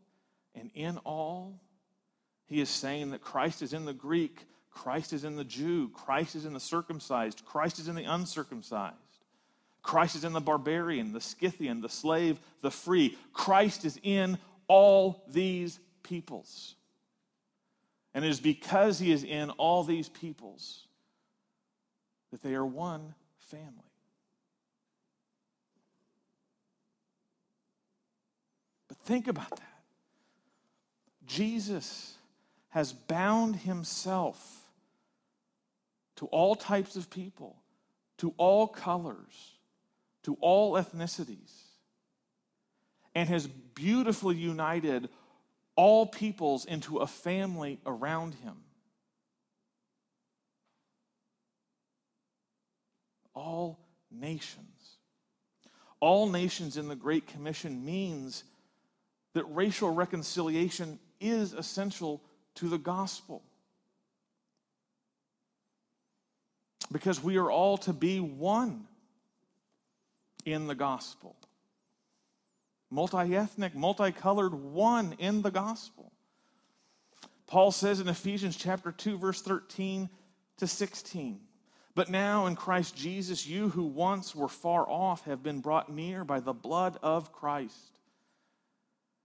and 0.54 0.70
in 0.74 0.98
all. 0.98 1.60
He 2.48 2.60
is 2.60 2.70
saying 2.70 3.10
that 3.10 3.20
Christ 3.20 3.62
is 3.62 3.72
in 3.72 3.84
the 3.84 3.92
Greek, 3.92 4.46
Christ 4.70 5.12
is 5.12 5.24
in 5.24 5.36
the 5.36 5.44
Jew, 5.44 5.90
Christ 5.90 6.34
is 6.34 6.46
in 6.46 6.54
the 6.54 6.60
circumcised, 6.60 7.44
Christ 7.44 7.78
is 7.78 7.88
in 7.88 7.94
the 7.94 8.04
uncircumcised. 8.04 8.96
Christ 9.82 10.16
is 10.16 10.24
in 10.24 10.32
the 10.32 10.40
barbarian, 10.40 11.12
the 11.12 11.20
Scythian, 11.20 11.80
the 11.80 11.88
slave, 11.88 12.38
the 12.62 12.70
free. 12.70 13.16
Christ 13.32 13.84
is 13.84 13.98
in 14.02 14.36
all 14.66 15.24
these 15.28 15.78
peoples. 16.02 16.74
And 18.12 18.24
it 18.24 18.28
is 18.28 18.40
because 18.40 18.98
he 18.98 19.12
is 19.12 19.24
in 19.24 19.50
all 19.50 19.84
these 19.84 20.08
peoples 20.08 20.86
that 22.32 22.42
they 22.42 22.54
are 22.54 22.66
one 22.66 23.14
family. 23.38 23.72
But 28.88 28.98
think 28.98 29.28
about 29.28 29.50
that. 29.50 29.62
Jesus 31.24 32.17
has 32.70 32.92
bound 32.92 33.56
himself 33.56 34.62
to 36.16 36.26
all 36.26 36.54
types 36.54 36.96
of 36.96 37.10
people, 37.10 37.56
to 38.18 38.34
all 38.36 38.66
colors, 38.66 39.52
to 40.24 40.36
all 40.40 40.72
ethnicities, 40.72 41.52
and 43.14 43.28
has 43.28 43.46
beautifully 43.46 44.36
united 44.36 45.08
all 45.76 46.06
peoples 46.06 46.64
into 46.64 46.98
a 46.98 47.06
family 47.06 47.78
around 47.86 48.34
him. 48.34 48.56
All 53.32 53.78
nations. 54.10 54.96
All 56.00 56.28
nations 56.28 56.76
in 56.76 56.88
the 56.88 56.96
Great 56.96 57.28
Commission 57.28 57.84
means 57.84 58.42
that 59.34 59.44
racial 59.44 59.90
reconciliation 59.90 60.98
is 61.20 61.52
essential 61.52 62.20
to 62.58 62.68
the 62.68 62.78
gospel. 62.78 63.42
Because 66.90 67.22
we 67.22 67.36
are 67.36 67.50
all 67.50 67.76
to 67.78 67.92
be 67.92 68.20
one 68.20 68.86
in 70.44 70.66
the 70.66 70.74
gospel. 70.74 71.36
Multi 72.90 73.36
ethnic, 73.36 73.74
multicolored, 73.74 74.54
one 74.54 75.14
in 75.18 75.42
the 75.42 75.50
gospel. 75.50 76.12
Paul 77.46 77.70
says 77.70 78.00
in 78.00 78.08
Ephesians 78.08 78.56
chapter 78.56 78.92
2, 78.92 79.18
verse 79.18 79.42
13 79.42 80.08
to 80.58 80.66
16. 80.66 81.40
But 81.94 82.10
now 82.10 82.46
in 82.46 82.56
Christ 82.56 82.96
Jesus, 82.96 83.46
you 83.46 83.70
who 83.70 83.84
once 83.84 84.34
were 84.34 84.48
far 84.48 84.88
off 84.88 85.24
have 85.24 85.42
been 85.42 85.60
brought 85.60 85.90
near 85.90 86.24
by 86.24 86.40
the 86.40 86.52
blood 86.52 86.96
of 87.02 87.32
Christ. 87.32 87.98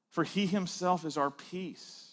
For 0.09 0.23
he 0.23 0.45
himself 0.45 1.05
is 1.05 1.17
our 1.17 1.31
peace, 1.31 2.12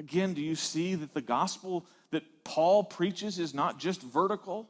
Again, 0.00 0.32
do 0.32 0.40
you 0.40 0.54
see 0.54 0.94
that 0.94 1.12
the 1.12 1.20
gospel 1.20 1.84
that 2.10 2.22
Paul 2.42 2.84
preaches 2.84 3.38
is 3.38 3.52
not 3.52 3.78
just 3.78 4.00
vertical? 4.00 4.66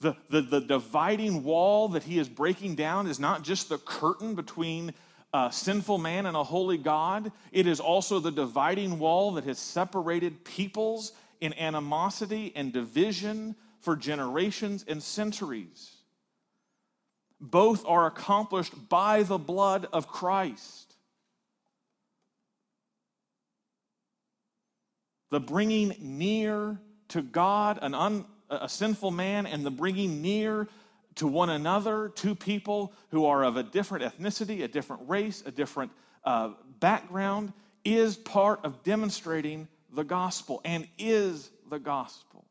The, 0.00 0.14
the, 0.28 0.42
the 0.42 0.60
dividing 0.60 1.44
wall 1.44 1.88
that 1.88 2.02
he 2.02 2.18
is 2.18 2.28
breaking 2.28 2.74
down 2.74 3.06
is 3.06 3.18
not 3.18 3.42
just 3.42 3.70
the 3.70 3.78
curtain 3.78 4.34
between 4.34 4.92
a 5.32 5.50
sinful 5.50 5.96
man 5.96 6.26
and 6.26 6.36
a 6.36 6.44
holy 6.44 6.76
God, 6.76 7.32
it 7.52 7.66
is 7.66 7.80
also 7.80 8.20
the 8.20 8.30
dividing 8.30 8.98
wall 8.98 9.32
that 9.32 9.44
has 9.44 9.58
separated 9.58 10.44
peoples 10.44 11.12
in 11.40 11.54
animosity 11.54 12.52
and 12.54 12.70
division 12.70 13.56
for 13.80 13.96
generations 13.96 14.84
and 14.86 15.02
centuries. 15.02 15.92
Both 17.40 17.86
are 17.86 18.04
accomplished 18.04 18.90
by 18.90 19.22
the 19.22 19.38
blood 19.38 19.88
of 19.90 20.06
Christ. 20.06 20.83
The 25.34 25.40
bringing 25.40 25.96
near 25.98 26.78
to 27.08 27.20
God, 27.20 27.80
an 27.82 27.92
un, 27.92 28.24
a 28.48 28.68
sinful 28.68 29.10
man 29.10 29.46
and 29.46 29.66
the 29.66 29.70
bringing 29.72 30.22
near 30.22 30.68
to 31.16 31.26
one 31.26 31.50
another, 31.50 32.12
two 32.14 32.36
people 32.36 32.92
who 33.10 33.26
are 33.26 33.42
of 33.42 33.56
a 33.56 33.64
different 33.64 34.04
ethnicity, 34.04 34.62
a 34.62 34.68
different 34.68 35.08
race, 35.08 35.42
a 35.44 35.50
different 35.50 35.90
uh, 36.24 36.50
background, 36.78 37.52
is 37.84 38.16
part 38.16 38.60
of 38.64 38.84
demonstrating 38.84 39.66
the 39.92 40.04
gospel 40.04 40.60
and 40.64 40.86
is 40.98 41.50
the 41.68 41.80
gospel. 41.80 42.44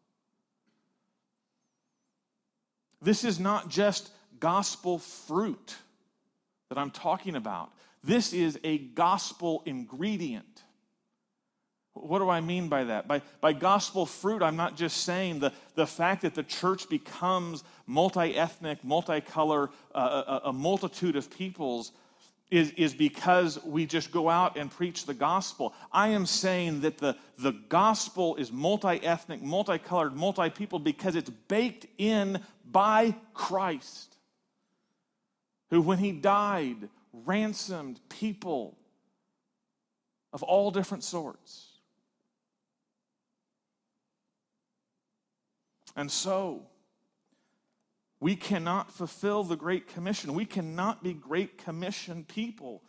This 3.02 3.24
is 3.24 3.39
not 3.39 3.69
just 3.69 4.12
gospel 4.41 5.00
fruit 5.00 5.78
that 6.67 6.78
I'm 6.78 6.91
talking 6.91 7.38
about, 7.38 7.72
this 8.04 8.34
is 8.34 8.60
a 8.65 8.78
gospel 8.78 9.63
ingredient. 9.65 10.62
What 11.93 12.19
do 12.19 12.29
I 12.29 12.41
mean 12.41 12.69
by 12.69 12.86
that? 12.86 13.08
By, 13.08 13.21
by 13.39 13.53
gospel 13.53 14.06
fruit, 14.06 14.41
I'm 14.41 14.56
not 14.56 14.75
just 14.75 15.03
saying 15.03 15.39
the, 15.39 15.53
the 15.75 15.86
fact 15.86 16.23
that 16.23 16.34
the 16.34 16.43
church 16.43 16.89
becomes 16.89 17.63
multi 17.86 18.36
ethnic, 18.36 18.82
multicolor, 18.84 19.69
uh, 19.93 20.39
a, 20.43 20.49
a 20.49 20.53
multitude 20.53 21.15
of 21.15 21.29
peoples 21.29 21.91
is, 22.49 22.71
is 22.71 22.93
because 22.93 23.63
we 23.63 23.86
just 23.86 24.12
go 24.12 24.29
out 24.29 24.58
and 24.58 24.69
preach 24.69 25.06
the 25.06 25.13
gospel. 25.13 25.73
I 25.91 26.10
am 26.10 26.25
saying 26.25 26.82
that 26.82 26.97
the, 26.97 27.15
the 27.38 27.51
gospel 27.51 28.36
is 28.36 28.51
multi 28.51 29.03
ethnic, 29.03 29.41
multicolored, 29.41 30.15
multi 30.15 30.49
people 30.49 30.79
because 30.79 31.15
it's 31.15 31.29
baked 31.47 31.88
in 31.97 32.39
by 32.69 33.15
Christ, 33.34 34.17
who, 35.69 35.82
when 35.82 35.99
he 35.99 36.12
died, 36.12 36.89
ransomed 37.12 37.99
people 38.10 38.77
of 40.32 40.41
all 40.41 40.71
different 40.71 41.03
sorts. 41.03 41.72
And 45.95 46.12
so, 46.12 46.67
we 48.19 48.36
cannot 48.36 48.91
fulfill 48.91 49.43
the 49.43 49.58
Great 49.58 49.88
Commission. 49.88 50.34
We 50.34 50.45
cannot 50.45 51.03
be 51.03 51.13
Great 51.13 51.58
Commission 51.58 52.23
people 52.23 52.82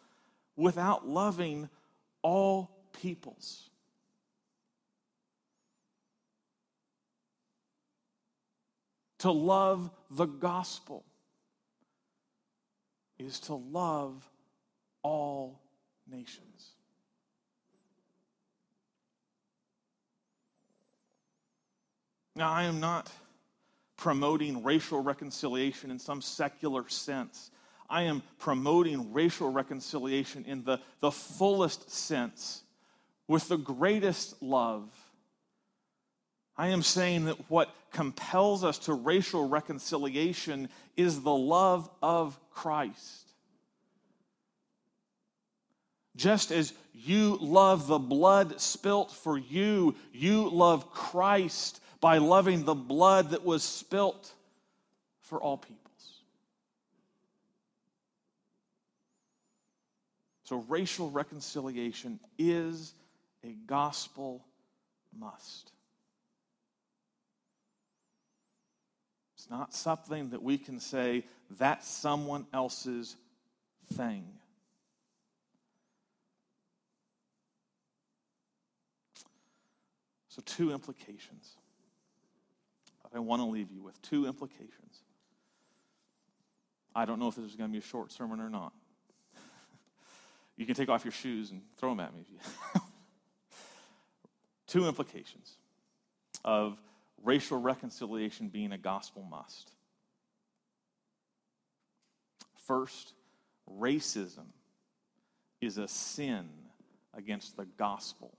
without 0.56 1.08
loving 1.08 1.68
all 2.22 2.70
peoples. 2.92 3.68
To 9.18 9.32
love 9.32 9.90
the 10.10 10.26
gospel 10.26 11.04
is 13.18 13.40
to 13.40 13.54
love 13.54 14.28
all 15.02 15.60
nations. 16.06 16.73
Now, 22.36 22.50
I 22.52 22.64
am 22.64 22.80
not 22.80 23.10
promoting 23.96 24.64
racial 24.64 25.00
reconciliation 25.00 25.90
in 25.90 25.98
some 25.98 26.20
secular 26.20 26.88
sense. 26.88 27.50
I 27.88 28.02
am 28.02 28.22
promoting 28.38 29.12
racial 29.12 29.52
reconciliation 29.52 30.44
in 30.44 30.64
the, 30.64 30.80
the 31.00 31.12
fullest 31.12 31.90
sense 31.90 32.62
with 33.28 33.48
the 33.48 33.56
greatest 33.56 34.42
love. 34.42 34.88
I 36.56 36.68
am 36.68 36.82
saying 36.82 37.26
that 37.26 37.50
what 37.50 37.74
compels 37.92 38.64
us 38.64 38.78
to 38.80 38.94
racial 38.94 39.48
reconciliation 39.48 40.68
is 40.96 41.22
the 41.22 41.34
love 41.34 41.88
of 42.02 42.38
Christ. 42.50 43.28
Just 46.16 46.52
as 46.52 46.72
you 46.92 47.38
love 47.40 47.86
the 47.86 47.98
blood 47.98 48.60
spilt 48.60 49.10
for 49.10 49.36
you, 49.36 49.94
you 50.12 50.48
love 50.48 50.90
Christ 50.90 51.80
by 52.04 52.18
loving 52.18 52.66
the 52.66 52.74
blood 52.74 53.30
that 53.30 53.46
was 53.46 53.62
spilt 53.62 54.30
for 55.22 55.40
all 55.40 55.56
peoples. 55.56 56.20
So, 60.42 60.62
racial 60.68 61.10
reconciliation 61.10 62.20
is 62.36 62.92
a 63.42 63.52
gospel 63.66 64.44
must. 65.18 65.72
It's 69.38 69.48
not 69.48 69.72
something 69.72 70.28
that 70.28 70.42
we 70.42 70.58
can 70.58 70.80
say 70.80 71.24
that's 71.58 71.88
someone 71.88 72.44
else's 72.52 73.16
thing. 73.94 74.26
So, 80.28 80.42
two 80.44 80.70
implications. 80.70 81.54
I 83.14 83.20
want 83.20 83.40
to 83.42 83.46
leave 83.46 83.70
you 83.70 83.82
with 83.82 84.00
two 84.02 84.26
implications. 84.26 85.02
I 86.94 87.04
don't 87.04 87.18
know 87.18 87.28
if 87.28 87.36
this 87.36 87.44
is 87.44 87.56
going 87.56 87.70
to 87.70 87.72
be 87.72 87.78
a 87.78 87.88
short 87.88 88.12
sermon 88.12 88.40
or 88.40 88.50
not. 88.50 88.72
you 90.56 90.66
can 90.66 90.74
take 90.74 90.88
off 90.88 91.04
your 91.04 91.12
shoes 91.12 91.50
and 91.50 91.62
throw 91.76 91.90
them 91.90 92.00
at 92.00 92.14
me. 92.14 92.24
two 94.66 94.86
implications 94.86 95.56
of 96.44 96.76
racial 97.22 97.60
reconciliation 97.60 98.48
being 98.48 98.72
a 98.72 98.78
gospel 98.78 99.22
must. 99.22 99.70
First, 102.66 103.12
racism 103.70 104.46
is 105.60 105.78
a 105.78 105.88
sin 105.88 106.48
against 107.14 107.56
the 107.56 107.64
gospel 107.64 108.36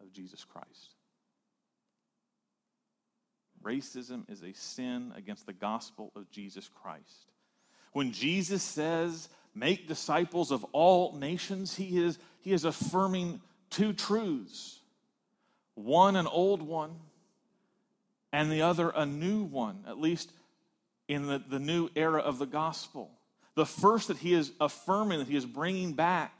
of 0.00 0.12
Jesus 0.12 0.44
Christ. 0.44 0.93
Racism 3.64 4.30
is 4.30 4.42
a 4.42 4.52
sin 4.52 5.12
against 5.16 5.46
the 5.46 5.52
gospel 5.52 6.12
of 6.14 6.30
Jesus 6.30 6.70
Christ. 6.82 7.32
When 7.92 8.12
Jesus 8.12 8.62
says, 8.62 9.28
make 9.54 9.88
disciples 9.88 10.50
of 10.50 10.64
all 10.72 11.16
nations, 11.16 11.74
he 11.74 11.98
is, 11.98 12.18
he 12.40 12.52
is 12.52 12.64
affirming 12.64 13.40
two 13.70 13.92
truths 13.92 14.80
one, 15.76 16.14
an 16.14 16.28
old 16.28 16.62
one, 16.62 16.94
and 18.32 18.50
the 18.50 18.62
other, 18.62 18.90
a 18.90 19.04
new 19.04 19.42
one, 19.42 19.84
at 19.88 19.98
least 19.98 20.30
in 21.08 21.26
the, 21.26 21.42
the 21.48 21.58
new 21.58 21.88
era 21.96 22.20
of 22.20 22.38
the 22.38 22.46
gospel. 22.46 23.10
The 23.56 23.66
first 23.66 24.08
that 24.08 24.18
he 24.18 24.34
is 24.34 24.52
affirming, 24.60 25.18
that 25.18 25.28
he 25.28 25.36
is 25.36 25.46
bringing 25.46 25.92
back, 25.92 26.32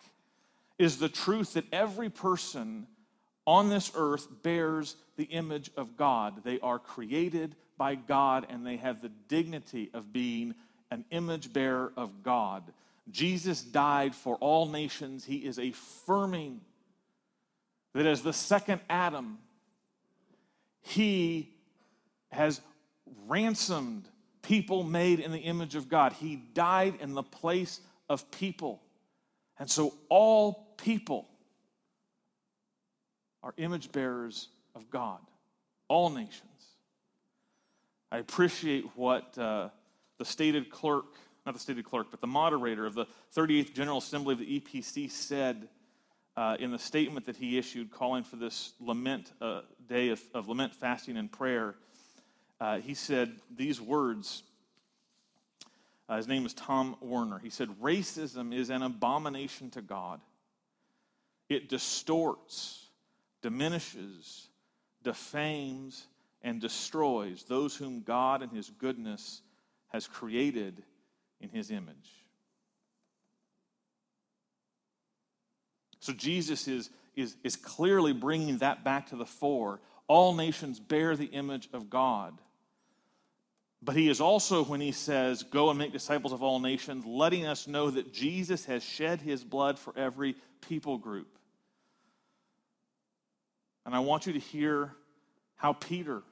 is 0.78 0.98
the 0.98 1.08
truth 1.08 1.54
that 1.54 1.64
every 1.72 2.10
person 2.10 2.86
on 3.46 3.68
this 3.68 3.92
earth 3.94 4.26
bears 4.42 4.96
the 5.16 5.24
image 5.24 5.70
of 5.76 5.96
God. 5.96 6.44
They 6.44 6.60
are 6.60 6.78
created 6.78 7.54
by 7.76 7.94
God 7.94 8.46
and 8.48 8.66
they 8.66 8.76
have 8.76 9.02
the 9.02 9.10
dignity 9.28 9.90
of 9.92 10.12
being 10.12 10.54
an 10.90 11.04
image 11.10 11.52
bearer 11.52 11.92
of 11.96 12.22
God. 12.22 12.62
Jesus 13.10 13.62
died 13.62 14.14
for 14.14 14.36
all 14.36 14.68
nations. 14.68 15.24
He 15.24 15.36
is 15.36 15.58
affirming 15.58 16.60
that 17.92 18.06
as 18.06 18.22
the 18.22 18.32
second 18.32 18.80
Adam, 18.88 19.38
he 20.80 21.50
has 22.32 22.60
ransomed 23.26 24.08
people 24.42 24.82
made 24.82 25.20
in 25.20 25.32
the 25.32 25.38
image 25.38 25.74
of 25.74 25.88
God. 25.88 26.12
He 26.12 26.36
died 26.36 26.94
in 27.00 27.14
the 27.14 27.22
place 27.22 27.80
of 28.08 28.30
people. 28.30 28.82
And 29.58 29.70
so 29.70 29.94
all 30.08 30.74
people 30.76 31.28
are 33.44 33.54
image 33.58 33.92
bearers 33.92 34.48
of 34.74 34.90
God, 34.90 35.20
all 35.86 36.10
nations. 36.10 36.40
I 38.10 38.18
appreciate 38.18 38.86
what 38.96 39.36
uh, 39.36 39.68
the 40.18 40.24
stated 40.24 40.70
clerk, 40.70 41.04
not 41.44 41.52
the 41.52 41.60
stated 41.60 41.84
clerk, 41.84 42.06
but 42.10 42.22
the 42.22 42.26
moderator 42.26 42.86
of 42.86 42.94
the 42.94 43.06
38th 43.36 43.74
General 43.74 43.98
Assembly 43.98 44.32
of 44.32 44.38
the 44.38 44.60
EPC 44.60 45.10
said 45.10 45.68
uh, 46.36 46.56
in 46.58 46.72
the 46.72 46.78
statement 46.78 47.26
that 47.26 47.36
he 47.36 47.58
issued 47.58 47.90
calling 47.90 48.24
for 48.24 48.36
this 48.36 48.72
lament 48.80 49.32
uh, 49.40 49.60
day 49.88 50.08
of, 50.08 50.22
of, 50.32 50.48
lament, 50.48 50.74
fasting, 50.74 51.16
and 51.16 51.30
prayer. 51.30 51.74
Uh, 52.60 52.78
he 52.78 52.94
said 52.94 53.32
these 53.54 53.80
words. 53.80 54.42
Uh, 56.08 56.16
his 56.16 56.28
name 56.28 56.46
is 56.46 56.54
Tom 56.54 56.96
Werner. 57.00 57.38
He 57.38 57.50
said, 57.50 57.68
Racism 57.82 58.54
is 58.54 58.70
an 58.70 58.82
abomination 58.82 59.70
to 59.70 59.82
God. 59.82 60.20
It 61.48 61.68
distorts, 61.68 62.83
diminishes, 63.44 64.48
defames, 65.02 66.06
and 66.40 66.62
destroys 66.62 67.44
those 67.44 67.76
whom 67.76 68.00
God 68.00 68.42
in 68.42 68.48
His 68.48 68.70
goodness 68.70 69.42
has 69.88 70.06
created 70.06 70.82
in 71.42 71.50
His 71.50 71.70
image. 71.70 72.24
So 76.00 76.14
Jesus 76.14 76.66
is, 76.68 76.88
is, 77.16 77.36
is 77.44 77.54
clearly 77.54 78.14
bringing 78.14 78.58
that 78.58 78.82
back 78.82 79.10
to 79.10 79.16
the 79.16 79.26
fore. 79.26 79.78
All 80.08 80.34
nations 80.34 80.80
bear 80.80 81.14
the 81.14 81.26
image 81.26 81.68
of 81.74 81.90
God. 81.90 82.40
But 83.82 83.94
he 83.94 84.08
is 84.08 84.22
also, 84.22 84.64
when 84.64 84.80
he 84.80 84.92
says, 84.92 85.42
Go 85.42 85.68
and 85.68 85.78
make 85.78 85.92
disciples 85.92 86.32
of 86.32 86.42
all 86.42 86.60
nations, 86.60 87.04
letting 87.04 87.44
us 87.44 87.68
know 87.68 87.90
that 87.90 88.10
Jesus 88.10 88.64
has 88.64 88.82
shed 88.82 89.20
his 89.20 89.44
blood 89.44 89.78
for 89.78 89.92
every 89.98 90.36
people 90.62 90.96
group. 90.96 91.38
And 93.86 93.94
I 93.94 94.00
want 94.00 94.26
you 94.26 94.32
to 94.32 94.38
hear 94.38 94.92
how 95.56 95.74
Peter, 95.74 96.22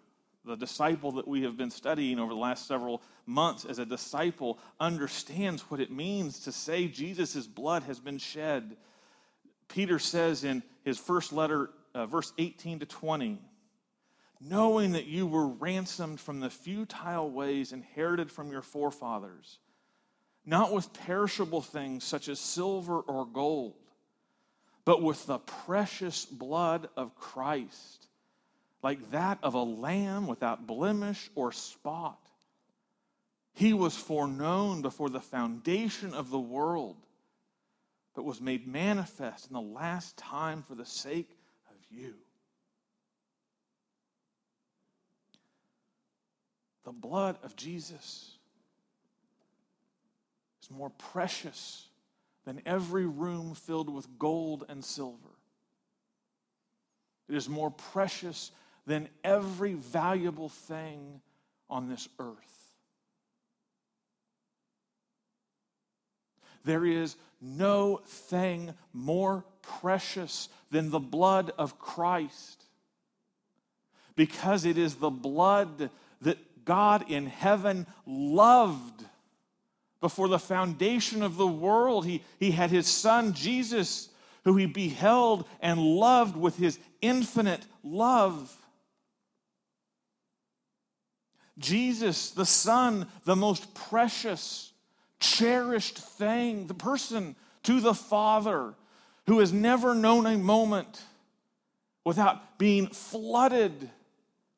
the 0.45 0.57
disciple 0.57 1.13
that 1.13 1.29
we 1.29 1.43
have 1.43 1.57
been 1.57 1.71
studying 1.71 2.19
over 2.19 2.33
the 2.33 2.41
last 2.41 2.67
several 2.67 3.03
months 3.27 3.65
as 3.65 3.79
a 3.79 3.87
disciple, 3.87 4.59
understands 4.81 5.63
what 5.63 5.81
it 5.81 5.91
means 5.91 6.41
to 6.41 6.53
say 6.53 6.89
Jesus' 6.89 7.47
blood 7.47 7.83
has 7.85 8.01
been 8.01 8.19
shed. 8.19 8.77
Peter 9.69 9.99
says 9.99 10.45
in 10.45 10.63
his 10.85 10.99
first 10.99 11.33
letter, 11.33 11.71
uh, 11.95 12.07
verse 12.07 12.33
18 12.39 12.81
to 12.81 12.87
20, 12.87 13.39
knowing 14.41 14.93
that 14.93 15.07
you 15.07 15.27
were 15.27 15.47
ransomed 15.47 16.19
from 16.19 16.41
the 16.41 16.51
futile 16.51 17.31
ways 17.31 17.73
inherited 17.73 18.31
from 18.31 18.51
your 18.51 18.63
forefathers, 18.63 19.59
not 20.45 20.73
with 20.73 20.93
perishable 20.93 21.63
things 21.63 22.03
such 22.03 22.29
as 22.29 22.41
silver 22.41 22.99
or 22.99 23.25
gold 23.25 23.75
but 24.85 25.03
with 25.03 25.27
the 25.27 25.39
precious 25.39 26.25
blood 26.25 26.89
of 26.97 27.15
Christ, 27.15 28.07
like 28.83 29.11
that 29.13 29.39
of 29.43 29.55
a 29.55 29.63
lamb 29.63 30.27
without 30.27 30.67
blemish 30.67 31.31
or 31.35 31.53
spot. 31.53 32.19
He 33.55 33.73
was 33.73 33.97
foreknown 33.97 34.83
before 34.83 35.11
the 35.11 35.21
foundation 35.21 36.15
of 36.15 36.31
the 36.31 36.41
world, 36.41 36.97
but 38.15 38.25
was 38.25 38.41
made 38.41 38.67
manifest 38.67 39.49
in 39.49 39.55
the 39.55 39.61
last 39.61 40.17
time 40.17 40.63
for 40.67 40.75
the 40.75 40.87
sake 40.87 41.31
of 41.71 41.77
you. 41.91 42.15
The 46.85 46.93
blood 46.93 47.39
of 47.45 47.55
Jesus 47.55 48.33
is 50.63 50.71
more 50.71 50.91
precious 50.91 51.87
than 52.45 52.61
every 52.67 53.07
room 53.07 53.55
filled 53.55 53.93
with 53.93 54.19
gold 54.19 54.65
and 54.69 54.85
silver. 54.85 55.17
It 57.29 57.37
is 57.37 57.49
more 57.49 57.71
precious 57.71 58.51
than 58.87 59.09
every 59.23 59.75
valuable 59.75 60.49
thing 60.49 61.21
on 61.71 61.89
this 61.89 62.09
earth. 62.19 62.37
There 66.65 66.85
is 66.85 67.17
no 67.41 68.01
thing 68.07 68.75
more 68.93 69.45
precious 69.63 70.49
than 70.71 70.91
the 70.91 71.01
blood 71.01 71.53
of 71.59 71.79
Christ 71.79 72.65
because 74.15 74.65
it 74.65 74.79
is 74.79 74.97
the 74.97 75.11
blood 75.11 75.91
that 76.21 76.65
God 76.65 77.11
in 77.11 77.27
heaven 77.27 77.87
loved 78.07 79.05
before 80.03 80.29
the 80.29 80.39
foundation 80.39 81.23
of 81.23 81.37
the 81.37 81.47
world. 81.47 82.05
He, 82.05 82.23
he 82.39 82.51
had 82.51 82.71
his 82.71 82.87
son, 82.87 83.33
Jesus, 83.33 84.11
who 84.45 84.57
he 84.57 84.67
beheld 84.67 85.49
and 85.61 85.81
loved 85.81 86.37
with 86.37 86.59
his 86.59 86.79
infinite 87.01 87.65
love. 87.83 88.55
Jesus, 91.59 92.33
the 92.33 92.47
Son, 92.47 93.07
the 93.25 93.37
most 93.37 93.75
precious, 93.75 94.73
cherished 95.21 95.97
thing, 95.97 96.67
the 96.67 96.75
person 96.75 97.37
to 97.63 97.81
the 97.81 97.95
Father 97.95 98.75
who 99.27 99.39
has 99.39 99.53
never 99.53 99.95
known 99.95 100.27
a 100.27 100.37
moment 100.37 101.03
without 102.05 102.59
being 102.59 102.89
flooded 102.89 103.91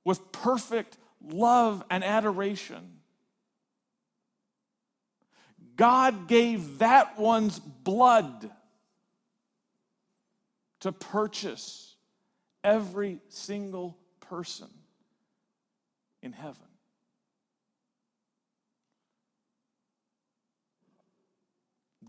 with 0.04 0.32
perfect 0.32 0.96
love 1.22 1.84
and 1.90 2.02
adoration. 2.02 3.00
God 5.76 6.28
gave 6.28 6.78
that 6.78 7.18
one's 7.18 7.58
blood 7.58 8.50
to 10.80 10.92
purchase 10.92 11.96
every 12.62 13.20
single 13.28 13.96
person 14.20 14.68
in 16.22 16.32
heaven. 16.32 16.66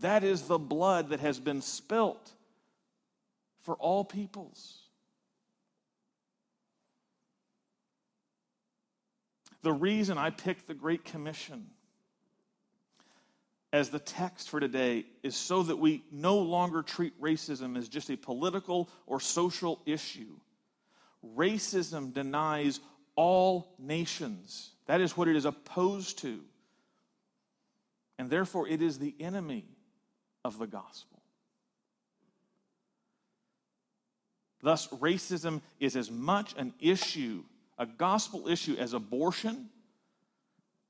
That 0.00 0.24
is 0.24 0.42
the 0.42 0.58
blood 0.58 1.08
that 1.08 1.20
has 1.20 1.40
been 1.40 1.62
spilt 1.62 2.32
for 3.62 3.74
all 3.76 4.04
peoples. 4.04 4.82
The 9.62 9.72
reason 9.72 10.18
I 10.18 10.30
picked 10.30 10.66
the 10.66 10.74
Great 10.74 11.04
Commission 11.04 11.70
as 13.76 13.90
the 13.90 13.98
text 13.98 14.48
for 14.48 14.58
today 14.58 15.04
is 15.22 15.36
so 15.36 15.62
that 15.62 15.76
we 15.76 16.02
no 16.10 16.38
longer 16.38 16.80
treat 16.80 17.20
racism 17.20 17.76
as 17.76 17.90
just 17.90 18.08
a 18.08 18.16
political 18.16 18.88
or 19.06 19.20
social 19.20 19.82
issue. 19.84 20.34
Racism 21.36 22.14
denies 22.14 22.80
all 23.16 23.74
nations. 23.78 24.70
That 24.86 25.02
is 25.02 25.14
what 25.14 25.28
it 25.28 25.36
is 25.36 25.44
opposed 25.44 26.20
to. 26.20 26.40
And 28.18 28.30
therefore, 28.30 28.66
it 28.66 28.80
is 28.80 28.98
the 28.98 29.14
enemy 29.20 29.66
of 30.42 30.58
the 30.58 30.66
gospel. 30.66 31.20
Thus, 34.62 34.88
racism 34.88 35.60
is 35.80 35.96
as 35.96 36.10
much 36.10 36.54
an 36.56 36.72
issue, 36.80 37.42
a 37.76 37.84
gospel 37.84 38.48
issue, 38.48 38.74
as 38.78 38.94
abortion, 38.94 39.68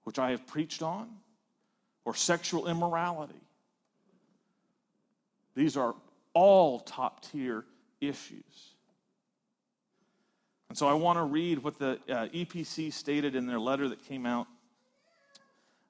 which 0.05 0.21
I 0.21 0.31
have 0.31 0.47
preached 0.47 0.83
on 0.83 1.09
or 2.07 2.15
sexual 2.15 2.69
immorality. 2.69 3.35
These 5.55 5.77
are 5.77 5.95
all 6.33 6.81
top 6.81 7.23
tier 7.25 7.65
issues. 8.01 8.75
And 10.69 10.79
so 10.79 10.87
I 10.87 10.95
want 10.95 11.19
to 11.19 11.25
read 11.25 11.59
what 11.59 11.79
the 11.79 11.99
uh, 12.09 12.29
EPC 12.29 12.93
stated 12.93 13.35
in 13.35 13.47
their 13.47 13.59
letter 13.59 13.89
that 13.89 14.07
came 14.07 14.25
out 14.25 14.47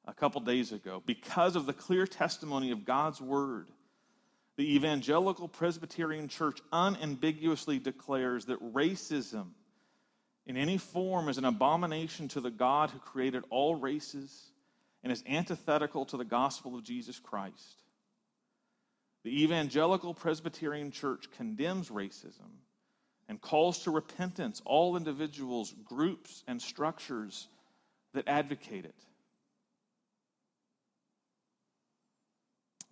a 0.07 0.15
couple 0.15 0.41
days 0.41 0.73
ago. 0.73 1.03
Because 1.05 1.55
of 1.55 1.67
the 1.67 1.73
clear 1.73 2.07
testimony 2.07 2.71
of 2.71 2.85
God's 2.85 3.21
word, 3.21 3.69
the 4.57 4.75
Evangelical 4.75 5.49
Presbyterian 5.49 6.29
Church 6.29 6.61
unambiguously 6.73 7.79
declares 7.79 8.47
that 8.47 8.73
racism 8.73 9.49
in 10.47 10.57
any 10.57 10.79
form 10.79 11.29
is 11.29 11.37
an 11.37 11.45
abomination 11.45 12.29
to 12.29 12.41
the 12.41 12.51
God 12.51 12.91
who 12.91 13.01
created 13.01 13.43
all 13.51 13.75
races 13.75 14.53
and 15.07 15.13
is 15.13 15.23
antithetical 15.29 16.05
to 16.05 16.17
the 16.17 16.25
gospel 16.25 16.75
of 16.75 16.83
Jesus 16.83 17.21
Christ. 17.21 17.81
The 19.23 19.45
Evangelical 19.45 20.15
Presbyterian 20.15 20.91
Church 20.91 21.31
condemns 21.37 21.91
racism 21.91 22.51
and 23.29 23.41
calls 23.41 23.85
to 23.85 23.93
repentance 23.93 24.61
all 24.65 24.97
individuals, 24.97 25.73
groups, 25.85 26.43
and 26.49 26.61
structures 26.61 27.47
that 28.15 28.27
advocate 28.27 28.85
it. 28.85 28.97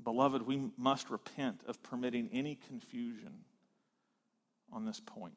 Beloved, 0.05 0.42
we 0.42 0.70
must 0.79 1.11
repent 1.11 1.62
of 1.66 1.83
permitting 1.83 2.31
any 2.33 2.55
confusion 2.68 3.40
on 4.72 4.85
this 4.85 5.00
point. 5.00 5.35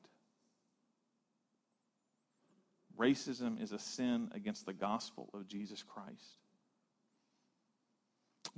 Racism 2.99 3.59
is 3.59 3.71
a 3.71 3.79
sin 3.79 4.29
against 4.35 4.67
the 4.67 4.73
gospel 4.73 5.31
of 5.33 5.47
Jesus 5.47 5.81
Christ 5.81 6.37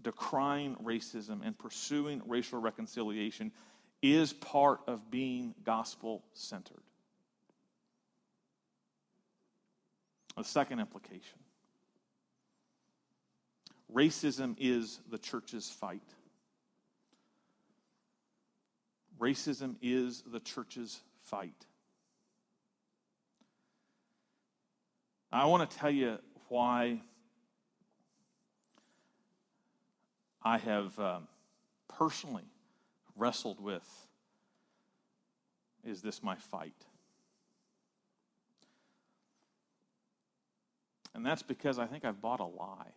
decrying 0.04 0.76
racism 0.78 1.46
and 1.46 1.58
pursuing 1.58 2.22
racial 2.28 2.60
reconciliation 2.60 3.52
is 4.02 4.34
part 4.34 4.80
of 4.88 5.12
being 5.12 5.54
gospel 5.64 6.24
centered. 6.34 6.82
The 10.38 10.44
second 10.44 10.80
implication 10.80 11.40
racism 13.94 14.56
is 14.60 15.00
the 15.10 15.18
church's 15.18 15.70
fight. 15.70 16.04
Racism 19.20 19.76
is 19.82 20.24
the 20.32 20.40
church's 20.40 21.02
fight. 21.24 21.66
I 25.32 25.46
want 25.46 25.70
to 25.70 25.78
tell 25.78 25.92
you 25.92 26.18
why 26.48 27.02
I 30.42 30.58
have 30.58 30.98
um, 31.00 31.28
personally 31.88 32.46
wrestled 33.16 33.60
with 33.60 33.88
is 35.86 36.02
this 36.02 36.22
my 36.22 36.36
fight? 36.36 36.86
And 41.16 41.26
that's 41.26 41.42
because 41.42 41.80
I 41.80 41.86
think 41.86 42.06
I've 42.06 42.22
bought 42.22 42.40
a 42.40 42.46
lie. 42.46 42.92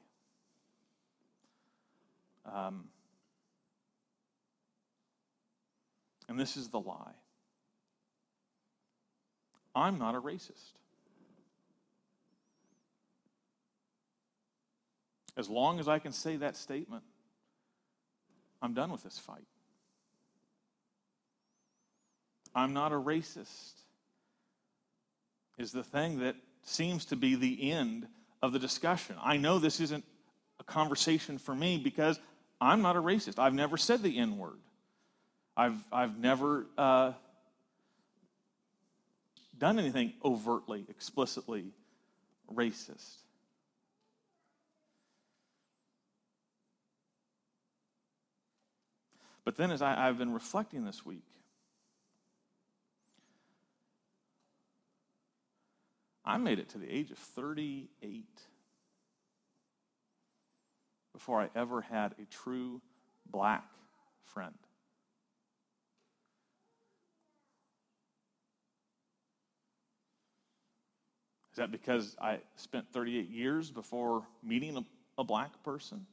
Um, 2.44 2.84
and 6.28 6.38
this 6.38 6.56
is 6.56 6.68
the 6.68 6.80
lie 6.80 7.14
I'm 9.74 9.98
not 9.98 10.14
a 10.14 10.20
racist. 10.20 10.72
As 15.36 15.48
long 15.48 15.80
as 15.80 15.88
I 15.88 15.98
can 15.98 16.12
say 16.12 16.36
that 16.36 16.56
statement, 16.56 17.04
I'm 18.62 18.72
done 18.74 18.92
with 18.92 19.02
this 19.02 19.18
fight. 19.18 19.44
I'm 22.54 22.72
not 22.72 22.92
a 22.92 22.96
racist 22.96 23.72
is 25.58 25.72
the 25.72 25.82
thing 25.82 26.20
that 26.20 26.36
seems 26.62 27.04
to 27.06 27.16
be 27.16 27.34
the 27.34 27.70
end 27.70 28.06
of 28.40 28.52
the 28.52 28.58
discussion. 28.58 29.16
I 29.22 29.36
know 29.36 29.58
this 29.58 29.80
isn't 29.80 30.04
a 30.60 30.64
conversation 30.64 31.38
for 31.38 31.54
me 31.54 31.78
because 31.78 32.18
I'm 32.60 32.82
not 32.82 32.96
a 32.96 33.02
racist. 33.02 33.38
I've 33.38 33.54
never 33.54 33.76
said 33.76 34.02
the 34.02 34.18
N 34.18 34.38
word. 34.38 34.58
I've, 35.56 35.78
I've 35.92 36.18
never 36.18 36.66
uh, 36.78 37.12
done 39.58 39.78
anything 39.78 40.14
overtly, 40.24 40.84
explicitly 40.88 41.66
racist. 42.52 43.21
But 49.44 49.56
then, 49.56 49.70
as 49.70 49.82
I, 49.82 50.08
I've 50.08 50.18
been 50.18 50.32
reflecting 50.32 50.84
this 50.84 51.04
week, 51.04 51.24
I 56.24 56.38
made 56.38 56.58
it 56.60 56.68
to 56.70 56.78
the 56.78 56.88
age 56.88 57.10
of 57.10 57.18
38 57.18 58.24
before 61.12 61.40
I 61.40 61.50
ever 61.56 61.80
had 61.80 62.14
a 62.20 62.24
true 62.30 62.80
black 63.30 63.64
friend. 64.24 64.54
Is 71.52 71.56
that 71.56 71.70
because 71.70 72.16
I 72.18 72.38
spent 72.56 72.90
38 72.92 73.28
years 73.28 73.70
before 73.70 74.22
meeting 74.42 74.76
a, 74.76 74.84
a 75.20 75.24
black 75.24 75.62
person? 75.62 76.06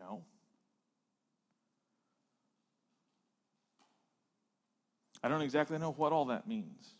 No. 0.00 0.22
I 5.22 5.28
don't 5.28 5.42
exactly 5.42 5.78
know 5.78 5.92
what 5.92 6.12
all 6.12 6.26
that 6.26 6.48
means. 6.48 6.94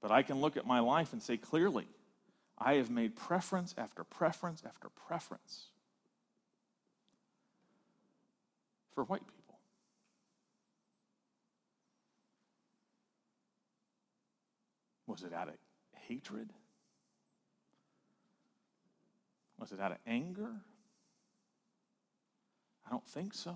But 0.00 0.10
I 0.10 0.22
can 0.22 0.40
look 0.40 0.56
at 0.56 0.66
my 0.66 0.80
life 0.80 1.12
and 1.12 1.22
say 1.22 1.36
clearly, 1.36 1.86
I 2.58 2.74
have 2.74 2.90
made 2.90 3.14
preference 3.14 3.74
after 3.76 4.02
preference 4.02 4.62
after 4.66 4.88
preference 4.88 5.66
for 8.94 9.04
white 9.04 9.26
people. 9.26 9.58
Was 15.06 15.22
it 15.22 15.32
out 15.32 15.48
of 15.48 15.54
hatred? 16.08 16.50
Was 19.62 19.70
it 19.70 19.78
out 19.78 19.92
of 19.92 19.98
anger? 20.08 20.50
I 22.84 22.90
don't 22.90 23.06
think 23.06 23.32
so. 23.32 23.54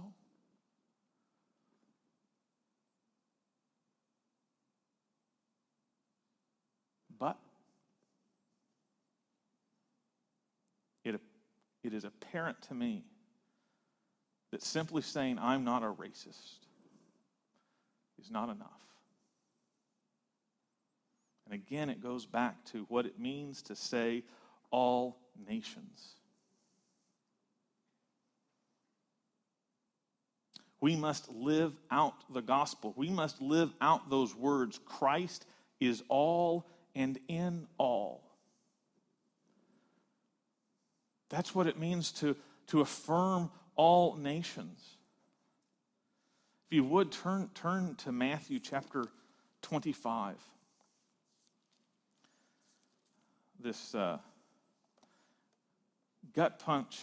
But 7.19 7.37
it, 11.03 11.21
it 11.83 11.93
is 11.93 12.05
apparent 12.05 12.63
to 12.69 12.75
me 12.75 13.03
that 14.53 14.63
simply 14.63 15.03
saying, 15.03 15.41
I'm 15.41 15.65
not 15.65 15.83
a 15.83 15.87
racist, 15.87 16.61
is 18.23 18.31
not 18.31 18.45
enough. 18.45 18.69
And 21.47 21.55
again, 21.55 21.91
it 21.91 22.01
goes 22.01 22.27
back 22.27 22.65
to 22.67 22.87
what 22.89 23.07
it 23.07 23.19
means 23.19 23.61
to 23.63 23.75
say 23.75 24.23
all 24.71 25.26
nations. 25.49 26.17
We 30.81 30.95
must 30.95 31.29
live 31.31 31.77
out 31.91 32.15
the 32.33 32.43
gospel. 32.43 32.93
We 32.97 33.11
must 33.11 33.41
live 33.41 33.73
out 33.81 34.11
those 34.11 34.35
words 34.35 34.79
Christ 34.85 35.47
is 35.81 36.03
all 36.09 36.67
and 36.95 37.19
in 37.29 37.67
all. 37.79 38.23
That's 41.29 41.55
what 41.55 41.67
it 41.67 41.79
means 41.79 42.13
to, 42.13 42.37
to 42.69 42.81
affirm 42.81 43.51
all 43.75 44.17
nations. 44.17 44.81
If 46.67 46.77
you 46.77 46.85
would, 46.85 47.13
turn, 47.13 47.51
turn 47.55 47.95
to 47.97 48.13
Matthew 48.13 48.59
chapter 48.59 49.05
25. 49.63 50.37
This 53.61 53.95
uh, 53.95 54.19
gut 56.37 56.59
punch 56.59 57.01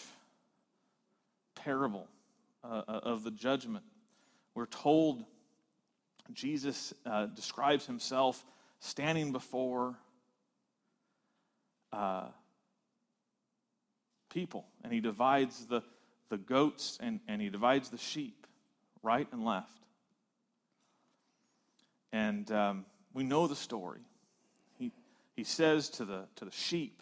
parable 1.55 2.07
uh, 2.63 2.83
uh 2.87 2.99
of 3.03 3.23
the 3.23 3.31
judgment. 3.31 3.83
We're 4.55 4.67
told 4.67 5.25
Jesus 6.31 6.93
uh, 7.05 7.25
describes 7.25 7.85
himself 7.85 8.45
standing 8.79 9.31
before 9.31 9.95
uh, 11.91 12.27
people, 14.29 14.65
and 14.83 14.93
he 14.93 14.99
divides 14.99 15.65
the, 15.65 15.81
the 16.29 16.37
goats 16.37 16.97
and, 17.01 17.19
and 17.27 17.41
he 17.41 17.49
divides 17.49 17.89
the 17.89 17.97
sheep, 17.97 18.47
right 19.01 19.27
and 19.31 19.43
left. 19.43 19.69
And 22.11 22.49
um, 22.51 22.85
we 23.13 23.23
know 23.23 23.47
the 23.47 23.55
story. 23.55 24.01
He, 24.77 24.91
he 25.35 25.43
says 25.43 25.89
to 25.91 26.05
the, 26.05 26.25
to 26.37 26.45
the 26.45 26.51
sheep, 26.51 27.01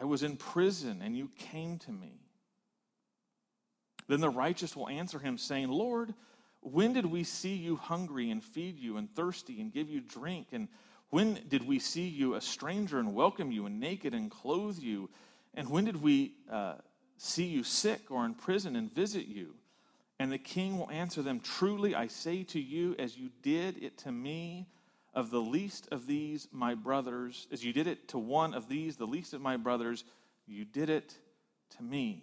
I 0.00 0.04
was 0.04 0.22
in 0.22 0.36
prison 0.36 1.00
and 1.02 1.16
you 1.16 1.30
came 1.36 1.78
to 1.80 1.92
me. 1.92 2.20
Then 4.08 4.20
the 4.20 4.30
righteous 4.30 4.74
will 4.74 4.88
answer 4.88 5.18
him, 5.18 5.36
saying, 5.36 5.68
Lord, 5.68 6.14
when 6.60 6.94
did 6.94 7.06
we 7.06 7.24
see 7.24 7.54
you 7.54 7.76
hungry 7.76 8.30
and 8.30 8.42
feed 8.42 8.78
you, 8.78 8.96
and 8.96 9.14
thirsty 9.14 9.60
and 9.60 9.72
give 9.72 9.90
you 9.90 10.00
drink? 10.00 10.48
And 10.52 10.68
when 11.10 11.40
did 11.48 11.66
we 11.66 11.78
see 11.78 12.08
you 12.08 12.34
a 12.34 12.40
stranger 12.40 12.98
and 12.98 13.14
welcome 13.14 13.52
you, 13.52 13.66
and 13.66 13.78
naked 13.78 14.14
and 14.14 14.30
clothe 14.30 14.78
you? 14.78 15.10
And 15.54 15.68
when 15.68 15.84
did 15.84 16.02
we 16.02 16.34
uh, 16.50 16.76
see 17.18 17.44
you 17.44 17.62
sick 17.64 18.10
or 18.10 18.24
in 18.24 18.34
prison 18.34 18.76
and 18.76 18.92
visit 18.92 19.26
you? 19.26 19.54
And 20.18 20.32
the 20.32 20.38
king 20.38 20.78
will 20.78 20.90
answer 20.90 21.22
them 21.22 21.40
Truly 21.40 21.94
I 21.94 22.06
say 22.06 22.42
to 22.44 22.60
you, 22.60 22.96
as 22.98 23.16
you 23.16 23.30
did 23.42 23.82
it 23.82 23.98
to 23.98 24.12
me, 24.12 24.68
of 25.18 25.32
the 25.32 25.40
least 25.40 25.88
of 25.90 26.06
these 26.06 26.46
my 26.52 26.76
brothers, 26.76 27.48
as 27.50 27.64
you 27.64 27.72
did 27.72 27.88
it 27.88 28.06
to 28.06 28.16
one 28.16 28.54
of 28.54 28.68
these, 28.68 28.96
the 28.96 29.04
least 29.04 29.34
of 29.34 29.40
my 29.40 29.56
brothers, 29.56 30.04
you 30.46 30.64
did 30.64 30.88
it 30.88 31.12
to 31.76 31.82
me. 31.82 32.22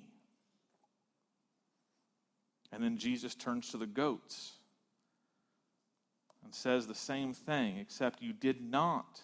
And 2.72 2.82
then 2.82 2.98
Jesus 2.98 3.36
turns 3.36 3.70
to 3.72 3.78
the 3.78 3.86
goats 3.86 4.54
and 6.46 6.56
says 6.56 6.88
the 6.88 6.96
same 6.96 7.34
thing, 7.34 7.80
except 7.80 8.22
you 8.22 8.32
did 8.32 8.62
not 8.62 9.20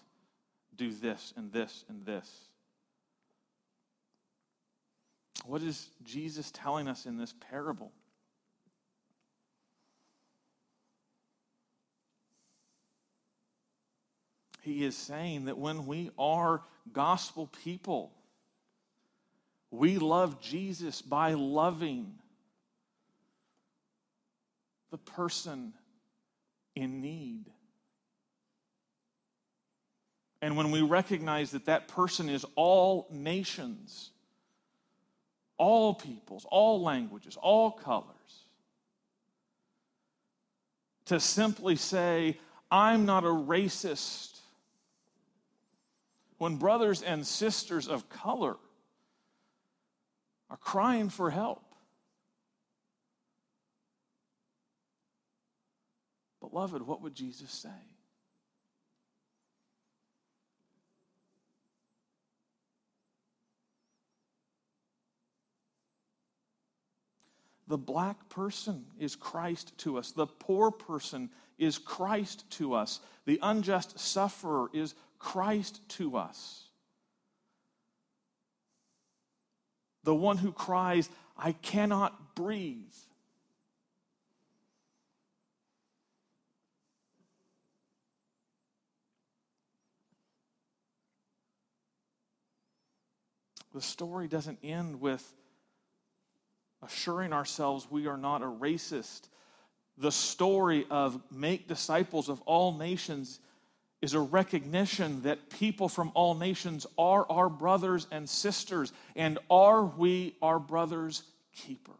do 0.75 0.91
this 0.91 1.33
and 1.37 1.53
this 1.53 1.85
and 1.87 2.05
this. 2.05 2.29
What 5.45 5.61
is 5.61 5.91
Jesus 6.03 6.51
telling 6.51 6.89
us 6.89 7.05
in 7.05 7.17
this 7.17 7.33
parable? 7.49 7.93
He 14.61 14.83
is 14.83 14.95
saying 14.95 15.45
that 15.45 15.57
when 15.57 15.85
we 15.85 16.11
are 16.17 16.61
gospel 16.93 17.49
people, 17.63 18.11
we 19.71 19.97
love 19.97 20.39
Jesus 20.39 21.01
by 21.01 21.33
loving 21.33 22.13
the 24.91 24.97
person 24.97 25.73
in 26.75 27.01
need. 27.01 27.45
And 30.41 30.57
when 30.57 30.71
we 30.71 30.81
recognize 30.81 31.51
that 31.51 31.65
that 31.65 31.87
person 31.87 32.29
is 32.29 32.45
all 32.55 33.07
nations, 33.11 34.11
all 35.57 35.93
peoples, 35.93 36.45
all 36.49 36.81
languages, 36.81 37.37
all 37.39 37.71
colors, 37.71 38.05
to 41.05 41.19
simply 41.19 41.75
say, 41.75 42.39
I'm 42.71 43.05
not 43.05 43.23
a 43.23 43.27
racist, 43.27 44.30
when 46.41 46.55
brothers 46.55 47.03
and 47.03 47.27
sisters 47.27 47.87
of 47.87 48.09
color 48.09 48.57
are 50.49 50.57
crying 50.57 51.07
for 51.07 51.29
help. 51.29 51.63
Beloved, 56.39 56.81
what 56.81 57.03
would 57.03 57.13
Jesus 57.13 57.51
say? 57.51 57.69
The 67.67 67.77
black 67.77 68.29
person 68.29 68.85
is 68.99 69.15
Christ 69.15 69.77
to 69.77 69.99
us. 69.99 70.09
The 70.09 70.25
poor 70.25 70.71
person 70.71 71.29
is 71.59 71.77
Christ 71.77 72.49
to 72.53 72.73
us. 72.73 72.99
The 73.25 73.37
unjust 73.43 73.99
sufferer 73.99 74.71
is 74.73 74.95
Christ 75.21 75.87
to 75.87 76.17
us. 76.17 76.63
The 80.03 80.15
one 80.15 80.37
who 80.37 80.51
cries, 80.51 81.09
I 81.37 81.51
cannot 81.51 82.35
breathe. 82.35 82.91
The 93.73 93.81
story 93.81 94.27
doesn't 94.27 94.57
end 94.63 94.99
with 94.99 95.33
assuring 96.81 97.31
ourselves 97.31 97.87
we 97.89 98.07
are 98.07 98.17
not 98.17 98.41
a 98.41 98.45
racist. 98.45 99.29
The 99.99 100.11
story 100.11 100.87
of 100.89 101.21
make 101.31 101.67
disciples 101.67 102.27
of 102.27 102.41
all 102.41 102.75
nations 102.75 103.39
is 104.01 104.13
a 104.13 104.19
recognition 104.19 105.21
that 105.23 105.49
people 105.49 105.87
from 105.87 106.11
all 106.15 106.33
nations 106.33 106.87
are 106.97 107.25
our 107.29 107.49
brothers 107.49 108.07
and 108.11 108.27
sisters, 108.27 108.91
and 109.15 109.37
are 109.49 109.83
we 109.85 110.35
our 110.41 110.59
brother's 110.59 111.23
keeper? 111.53 111.91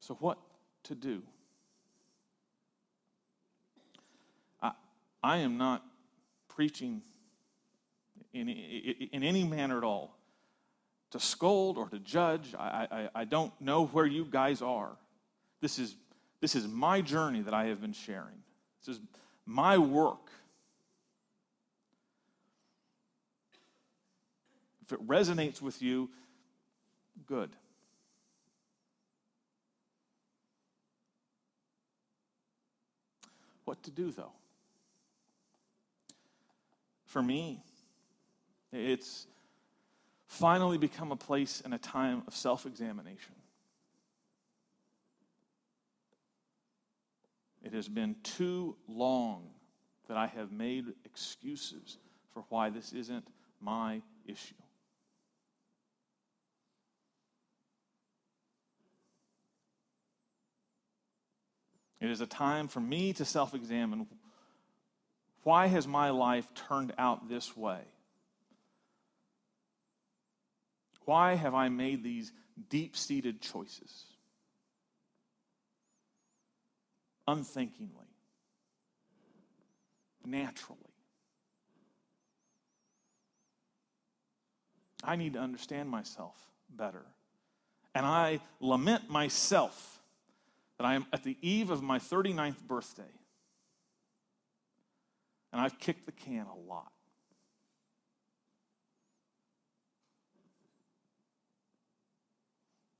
So, 0.00 0.14
what 0.20 0.38
to 0.84 0.94
do? 0.94 1.22
I, 4.62 4.72
I 5.22 5.38
am 5.38 5.58
not 5.58 5.84
preaching 6.48 7.02
in, 8.32 8.48
in 8.48 9.22
any 9.22 9.44
manner 9.44 9.76
at 9.76 9.84
all 9.84 10.17
to 11.10 11.20
scold 11.20 11.78
or 11.78 11.88
to 11.88 11.98
judge. 11.98 12.54
I, 12.58 12.86
I, 12.90 13.08
I 13.14 13.24
don't 13.24 13.52
know 13.60 13.86
where 13.86 14.06
you 14.06 14.24
guys 14.24 14.62
are. 14.62 14.90
This 15.60 15.78
is, 15.78 15.96
this 16.40 16.54
is 16.54 16.66
my 16.68 17.00
journey 17.00 17.40
that 17.42 17.54
I 17.54 17.66
have 17.66 17.80
been 17.80 17.92
sharing, 17.92 18.42
this 18.84 18.96
is 18.96 19.02
my 19.46 19.78
work. 19.78 20.30
If 24.82 24.92
it 24.92 25.06
resonates 25.06 25.60
with 25.60 25.82
you, 25.82 26.08
good. 27.26 27.50
What 33.66 33.82
to 33.82 33.90
do, 33.90 34.10
though? 34.10 34.32
For 37.04 37.22
me, 37.22 37.60
it's 38.72 39.26
finally 40.28 40.78
become 40.78 41.10
a 41.10 41.16
place 41.16 41.60
and 41.64 41.74
a 41.74 41.78
time 41.78 42.22
of 42.26 42.36
self 42.36 42.66
examination. 42.66 43.34
It 47.64 47.72
has 47.72 47.88
been 47.88 48.14
too 48.22 48.76
long 48.86 49.50
that 50.06 50.16
I 50.16 50.26
have 50.28 50.52
made 50.52 50.86
excuses 51.04 51.98
for 52.32 52.44
why 52.48 52.70
this 52.70 52.92
isn't 52.92 53.26
my 53.60 54.00
issue. 54.24 54.54
It 62.00 62.10
is 62.10 62.20
a 62.20 62.26
time 62.26 62.68
for 62.68 62.80
me 62.80 63.12
to 63.14 63.24
self 63.24 63.54
examine 63.54 64.06
why 65.44 65.68
has 65.68 65.86
my 65.86 66.10
life 66.10 66.52
turned 66.54 66.92
out 66.98 67.28
this 67.28 67.56
way? 67.56 67.80
Why 71.08 71.36
have 71.36 71.54
I 71.54 71.70
made 71.70 72.04
these 72.04 72.32
deep 72.68 72.94
seated 72.94 73.40
choices? 73.40 74.04
Unthinkingly, 77.26 78.10
naturally. 80.22 80.92
I 85.02 85.16
need 85.16 85.32
to 85.32 85.38
understand 85.38 85.88
myself 85.88 86.36
better. 86.68 87.06
And 87.94 88.04
I 88.04 88.40
lament 88.60 89.08
myself 89.08 90.00
that 90.76 90.84
I 90.84 90.94
am 90.94 91.06
at 91.10 91.22
the 91.22 91.38
eve 91.40 91.70
of 91.70 91.82
my 91.82 91.98
39th 91.98 92.62
birthday. 92.64 93.14
And 95.54 95.62
I've 95.62 95.78
kicked 95.78 96.04
the 96.04 96.12
can 96.12 96.44
a 96.44 96.70
lot. 96.70 96.92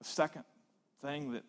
Second 0.09 0.44
thing 1.00 1.32
that 1.32 1.44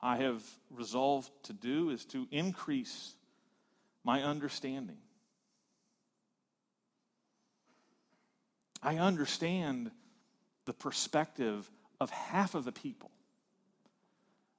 I 0.00 0.16
have 0.16 0.42
resolved 0.70 1.30
to 1.44 1.54
do 1.54 1.88
is 1.90 2.04
to 2.06 2.28
increase 2.30 3.14
my 4.04 4.22
understanding. 4.22 4.98
I 8.82 8.98
understand 8.98 9.90
the 10.66 10.74
perspective 10.74 11.70
of 12.00 12.10
half 12.10 12.54
of 12.54 12.66
the 12.66 12.72
people, 12.72 13.10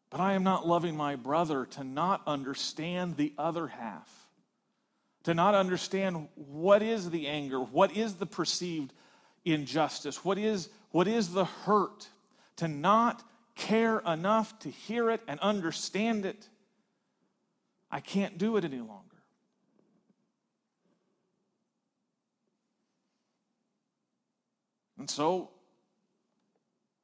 but 0.09 0.19
I 0.19 0.33
am 0.33 0.43
not 0.43 0.67
loving 0.67 0.97
my 0.97 1.15
brother 1.15 1.65
to 1.71 1.83
not 1.83 2.23
understand 2.25 3.17
the 3.17 3.33
other 3.37 3.67
half, 3.67 4.09
to 5.25 5.35
not 5.35 5.53
understand 5.53 6.27
what 6.33 6.81
is 6.81 7.11
the 7.11 7.27
anger, 7.27 7.59
what 7.59 7.95
is 7.95 8.15
the 8.15 8.25
perceived 8.25 8.93
injustice, 9.43 10.25
what 10.25 10.39
is 10.39 10.69
what 10.95 11.09
is 11.09 11.33
the 11.33 11.43
hurt? 11.43 12.07
To 12.55 12.69
not 12.69 13.21
care 13.53 13.99
enough 14.07 14.57
to 14.59 14.69
hear 14.69 15.09
it 15.09 15.19
and 15.27 15.41
understand 15.41 16.25
it. 16.25 16.47
I 17.91 17.99
can't 17.99 18.37
do 18.37 18.55
it 18.55 18.63
any 18.63 18.79
longer. 18.79 19.17
And 24.97 25.09
so 25.09 25.49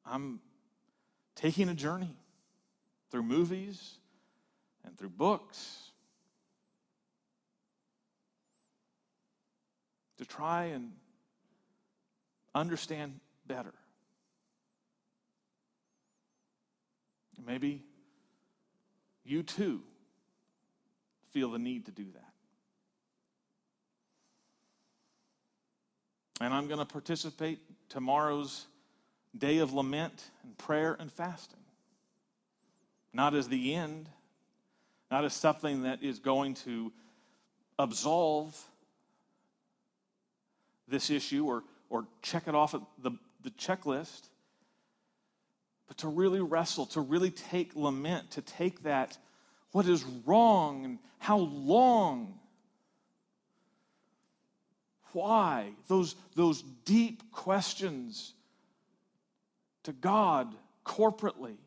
I'm 0.06 0.40
taking 1.36 1.68
a 1.68 1.74
journey 1.74 2.16
through 3.10 3.24
movies 3.24 3.98
and 4.86 4.98
through 4.98 5.10
books 5.10 5.92
to 10.18 10.24
try 10.24 10.68
and 10.68 10.94
understand 12.56 13.20
better. 13.46 13.74
Maybe 17.46 17.84
you 19.24 19.44
too 19.44 19.82
feel 21.32 21.52
the 21.52 21.60
need 21.60 21.86
to 21.86 21.92
do 21.92 22.06
that. 22.14 22.32
And 26.42 26.54
I'm 26.54 26.68
going 26.68 26.80
to 26.80 26.86
participate 26.86 27.60
tomorrow's 27.88 28.66
day 29.38 29.60
of 29.60 29.74
lament 29.74 30.32
and 30.44 30.58
prayer 30.58 30.98
and 31.00 31.12
fasting. 31.12 31.60
Not 33.14 33.36
as 33.36 33.48
the 33.48 33.76
end, 33.76 34.10
not 35.12 35.24
as 35.24 35.34
something 35.34 35.84
that 35.84 36.02
is 36.02 36.20
going 36.20 36.56
to 36.56 36.92
absolve 37.78 38.60
this 40.88 41.10
issue 41.10 41.46
or, 41.46 41.64
or 41.90 42.06
check 42.22 42.48
it 42.48 42.56
off 42.56 42.72
the, 42.72 43.12
the 43.44 43.50
checklist, 43.52 44.30
but 45.92 45.98
to 45.98 46.08
really 46.08 46.40
wrestle, 46.40 46.86
to 46.86 47.02
really 47.02 47.32
take 47.32 47.76
lament, 47.76 48.32
to 48.32 48.42
take 48.42 48.84
that, 48.84 49.18
what 49.74 49.86
is 49.86 50.06
wrong 50.26 50.86
and 50.86 51.00
how 51.20 51.38
long, 51.38 52.40
why, 55.12 55.68
those, 55.90 56.16
those 56.34 56.62
deep 56.86 57.30
questions 57.34 58.32
to 59.84 59.92
God 59.92 60.56
corporately. 60.86 61.58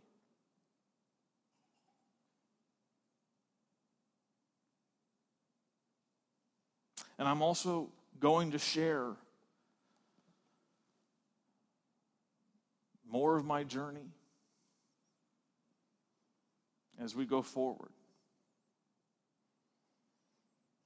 And 7.18 7.28
I'm 7.28 7.42
also 7.42 7.90
going 8.20 8.52
to 8.52 8.58
share 8.58 9.08
more 13.14 13.36
of 13.36 13.44
my 13.44 13.62
journey 13.62 14.10
as 17.00 17.14
we 17.14 17.24
go 17.24 17.42
forward. 17.42 17.92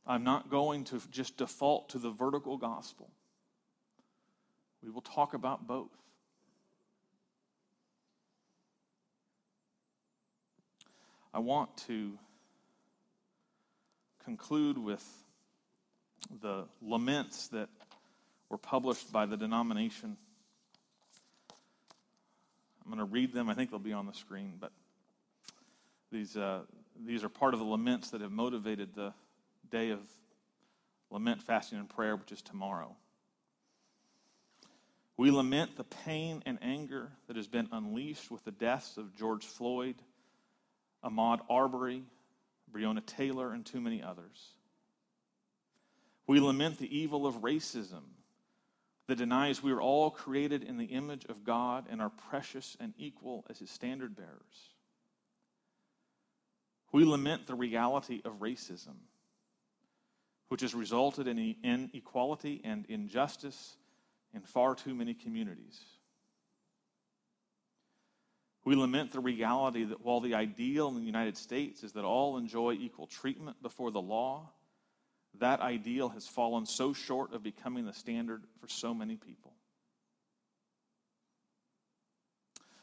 I'm 0.06 0.24
not 0.24 0.50
going 0.50 0.84
to 0.84 1.00
just 1.10 1.38
default 1.38 1.88
to 1.90 1.98
the 1.98 2.10
vertical 2.10 2.58
gospel. 2.58 3.08
We 4.82 4.90
will 4.90 5.00
talk 5.00 5.32
about 5.32 5.66
both. 5.66 5.88
I 11.32 11.38
want 11.38 11.74
to 11.86 12.18
conclude 14.22 14.76
with 14.76 15.06
the 16.42 16.66
laments 16.82 17.48
that 17.48 17.70
were 18.50 18.58
published 18.58 19.10
by 19.10 19.24
the 19.24 19.38
denomination 19.38 20.18
I'm 22.88 22.96
going 22.96 23.06
to 23.06 23.12
read 23.12 23.34
them. 23.34 23.50
I 23.50 23.54
think 23.54 23.68
they'll 23.68 23.78
be 23.78 23.92
on 23.92 24.06
the 24.06 24.14
screen, 24.14 24.54
but 24.58 24.72
these, 26.10 26.38
uh, 26.38 26.60
these 27.04 27.22
are 27.22 27.28
part 27.28 27.52
of 27.52 27.60
the 27.60 27.66
laments 27.66 28.12
that 28.12 28.22
have 28.22 28.32
motivated 28.32 28.94
the 28.94 29.12
day 29.70 29.90
of 29.90 29.98
lament, 31.10 31.42
fasting, 31.42 31.78
and 31.78 31.86
prayer, 31.86 32.16
which 32.16 32.32
is 32.32 32.40
tomorrow. 32.40 32.96
We 35.18 35.30
lament 35.30 35.76
the 35.76 35.84
pain 35.84 36.42
and 36.46 36.58
anger 36.62 37.12
that 37.26 37.36
has 37.36 37.46
been 37.46 37.68
unleashed 37.72 38.30
with 38.30 38.42
the 38.44 38.52
deaths 38.52 38.96
of 38.96 39.14
George 39.14 39.44
Floyd, 39.44 39.96
Ahmaud 41.04 41.40
Arbery, 41.50 42.04
Breonna 42.72 43.04
Taylor, 43.04 43.52
and 43.52 43.66
too 43.66 43.82
many 43.82 44.02
others. 44.02 44.52
We 46.26 46.40
lament 46.40 46.78
the 46.78 46.98
evil 46.98 47.26
of 47.26 47.42
racism 47.42 48.04
that 49.08 49.16
denies 49.16 49.62
we 49.62 49.72
are 49.72 49.80
all 49.80 50.10
created 50.10 50.62
in 50.62 50.76
the 50.76 50.84
image 50.84 51.24
of 51.24 51.42
God 51.42 51.86
and 51.90 52.00
are 52.00 52.10
precious 52.10 52.76
and 52.78 52.92
equal 52.98 53.44
as 53.50 53.58
his 53.58 53.70
standard 53.70 54.14
bearers. 54.14 54.74
We 56.92 57.04
lament 57.04 57.46
the 57.46 57.54
reality 57.54 58.20
of 58.24 58.40
racism, 58.40 58.96
which 60.48 60.60
has 60.60 60.74
resulted 60.74 61.26
in 61.26 61.56
inequality 61.64 62.60
and 62.64 62.84
injustice 62.88 63.76
in 64.34 64.42
far 64.42 64.74
too 64.74 64.94
many 64.94 65.14
communities. 65.14 65.80
We 68.64 68.76
lament 68.76 69.12
the 69.12 69.20
reality 69.20 69.84
that 69.84 70.04
while 70.04 70.20
the 70.20 70.34
ideal 70.34 70.88
in 70.88 70.96
the 70.96 71.00
United 71.00 71.38
States 71.38 71.82
is 71.82 71.92
that 71.92 72.04
all 72.04 72.36
enjoy 72.36 72.74
equal 72.74 73.06
treatment 73.06 73.62
before 73.62 73.90
the 73.90 74.02
law, 74.02 74.50
that 75.40 75.60
ideal 75.60 76.08
has 76.10 76.26
fallen 76.26 76.66
so 76.66 76.92
short 76.92 77.32
of 77.32 77.42
becoming 77.42 77.84
the 77.84 77.92
standard 77.92 78.44
for 78.60 78.68
so 78.68 78.94
many 78.94 79.16
people. 79.16 79.52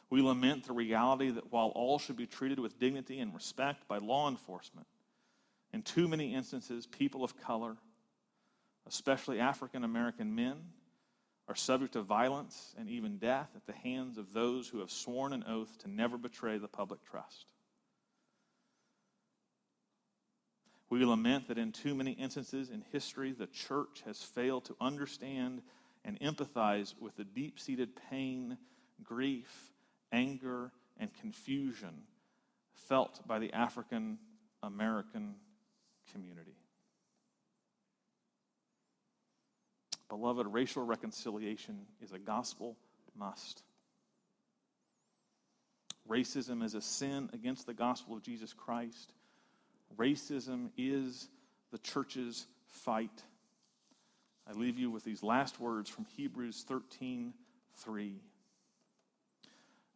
We 0.10 0.22
lament 0.22 0.66
the 0.66 0.74
reality 0.74 1.32
that 1.32 1.52
while 1.52 1.70
all 1.70 2.00
should 2.00 2.16
be 2.16 2.28
treated 2.28 2.60
with 2.60 2.80
dignity 2.80 3.20
and 3.20 3.34
respect 3.34 3.88
by 3.88 3.98
law 3.98 4.30
enforcement, 4.30 4.88
in 5.74 5.82
too 5.82 6.08
many 6.08 6.34
instances, 6.34 6.86
people 6.86 7.24
of 7.24 7.38
color, 7.42 7.76
especially 8.88 9.40
African 9.40 9.84
American 9.84 10.36
men, 10.36 10.56
are 11.48 11.56
subject 11.56 11.94
to 11.94 12.02
violence 12.02 12.74
and 12.78 12.90
even 12.90 13.18
death 13.18 13.50
at 13.56 13.66
the 13.66 13.74
hands 13.74 14.18
of 14.18 14.34
those 14.34 14.68
who 14.68 14.80
have 14.80 14.90
sworn 14.90 15.34
an 15.34 15.44
oath 15.48 15.78
to 15.80 15.90
never 15.90 16.18
betray 16.18 16.58
the 16.58 16.68
public 16.68 17.04
trust. 17.04 17.46
We 20.90 21.04
lament 21.04 21.48
that 21.48 21.58
in 21.58 21.72
too 21.72 21.96
many 21.96 22.12
instances 22.12 22.70
in 22.70 22.84
history, 22.92 23.32
the 23.32 23.48
church 23.48 24.04
has 24.06 24.22
failed 24.22 24.66
to 24.66 24.76
understand 24.80 25.62
and 26.04 26.20
empathize 26.20 26.94
with 27.00 27.16
the 27.16 27.24
deep 27.24 27.60
seated 27.60 27.90
pain, 28.10 28.58
grief, 29.04 29.72
anger, 30.12 30.72
and 30.98 31.12
confusion 31.20 32.04
felt 32.74 33.28
by 33.28 33.40
the 33.40 33.52
African 33.54 34.20
American 34.62 35.36
community. 36.12 36.56
Beloved, 40.10 40.48
racial 40.48 40.84
reconciliation 40.84 41.88
is 42.02 42.12
a 42.12 42.20
gospel 42.20 42.78
must. 43.18 43.64
Racism 46.08 46.64
is 46.64 46.76
a 46.76 46.82
sin 46.82 47.30
against 47.34 47.66
the 47.66 47.74
gospel 47.74 48.16
of 48.16 48.22
Jesus 48.22 48.54
Christ 48.54 49.14
Racism 49.98 50.70
is 50.78 51.28
the 51.72 51.78
church's 51.78 52.48
fight. 52.68 53.24
I 54.48 54.54
leave 54.54 54.78
you 54.78 54.92
with 54.92 55.04
these 55.04 55.24
last 55.24 55.60
words 55.60 55.90
from 55.90 56.06
Hebrews 56.18 56.64
13 56.68 57.34
3. 57.78 58.22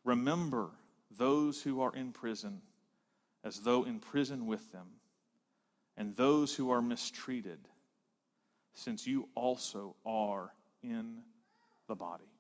Remember 0.04 0.70
those 1.18 1.62
who 1.62 1.82
are 1.82 1.96
in 1.96 2.12
prison 2.12 2.62
as 3.44 3.60
though 3.60 3.84
in 3.84 4.00
prison 4.00 4.48
with 4.48 4.72
them, 4.72 4.88
and 5.96 6.16
those 6.16 6.54
who 6.54 6.72
are 6.72 6.82
mistreated, 6.82 7.60
since 8.74 9.08
you 9.08 9.30
also 9.36 9.96
are 10.06 10.52
in 10.84 11.18
the 11.88 11.96
body. 11.96 12.32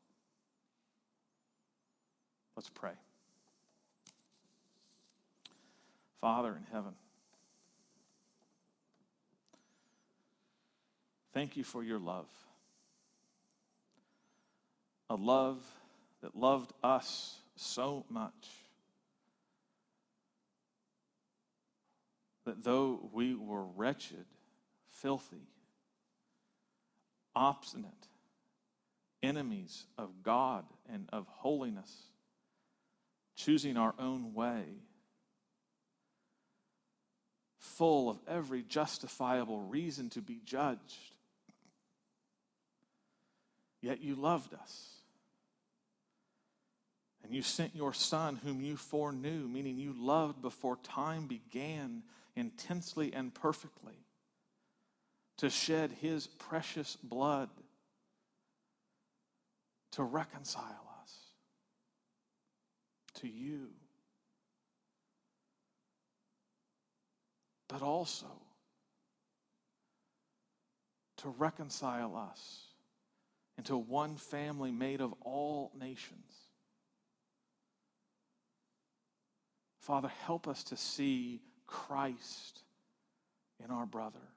Let's 2.56 2.70
pray. 2.70 2.93
Father 6.20 6.56
in 6.56 6.64
heaven, 6.72 6.93
Thank 11.40 11.56
you 11.56 11.64
for 11.64 11.82
your 11.82 12.00
love. 12.00 12.28
A 15.10 15.16
love 15.16 15.64
that 16.22 16.36
loved 16.36 16.74
us 16.84 17.40
so 17.56 18.04
much 18.10 18.34
that 22.46 22.62
though 22.62 23.10
we 23.14 23.36
were 23.36 23.64
wretched, 23.64 24.26
filthy, 24.92 25.48
obstinate, 27.34 28.10
enemies 29.24 29.86
of 29.98 30.22
God 30.22 30.66
and 30.92 31.08
of 31.14 31.26
holiness, 31.30 31.96
choosing 33.38 33.78
our 33.78 33.96
own 33.98 34.34
way, 34.34 34.66
full 37.60 38.10
of 38.10 38.20
every 38.28 38.62
justifiable 38.62 39.62
reason 39.62 40.10
to 40.10 40.22
be 40.22 40.42
judged, 40.44 41.16
Yet 43.82 44.01
you 44.01 44.15
loved 44.15 44.53
us. 44.53 44.89
And 47.23 47.34
you 47.34 47.41
sent 47.41 47.75
your 47.75 47.93
Son, 47.93 48.39
whom 48.43 48.61
you 48.61 48.75
foreknew, 48.75 49.47
meaning 49.47 49.77
you 49.77 49.93
loved 49.97 50.41
before 50.41 50.77
time 50.77 51.27
began 51.27 52.03
intensely 52.36 53.13
and 53.13 53.34
perfectly, 53.34 54.05
to 55.38 55.49
shed 55.49 55.91
his 56.01 56.27
precious 56.27 56.97
blood 57.03 57.49
to 59.91 60.03
reconcile 60.03 60.88
us 61.01 61.13
to 63.15 63.27
you. 63.27 63.67
But 67.67 67.82
also 67.82 68.32
to 71.17 71.30
reconcile 71.30 72.15
us 72.15 72.68
into 73.60 73.76
one 73.76 74.16
family 74.16 74.72
made 74.72 75.01
of 75.01 75.14
all 75.20 75.70
nations. 75.78 76.32
Father, 79.82 80.07
help 80.26 80.47
us 80.47 80.64
to 80.64 80.78
see 80.78 81.41
Christ 81.68 82.62
in 83.62 83.70
our 83.70 83.86
brother, 83.86 84.30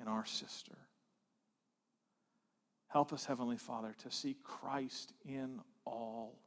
in 0.00 0.06
our 0.06 0.24
sister. 0.24 0.78
Help 2.86 3.12
us, 3.12 3.24
Heavenly 3.24 3.56
Father, 3.56 3.96
to 4.04 4.12
see 4.12 4.36
Christ 4.44 5.12
in 5.24 5.58
all 5.84 6.38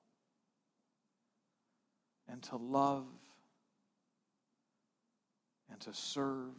and 2.29 2.41
to 2.43 2.55
love 2.55 3.07
and 5.69 5.81
to 5.81 5.93
serve 5.93 6.55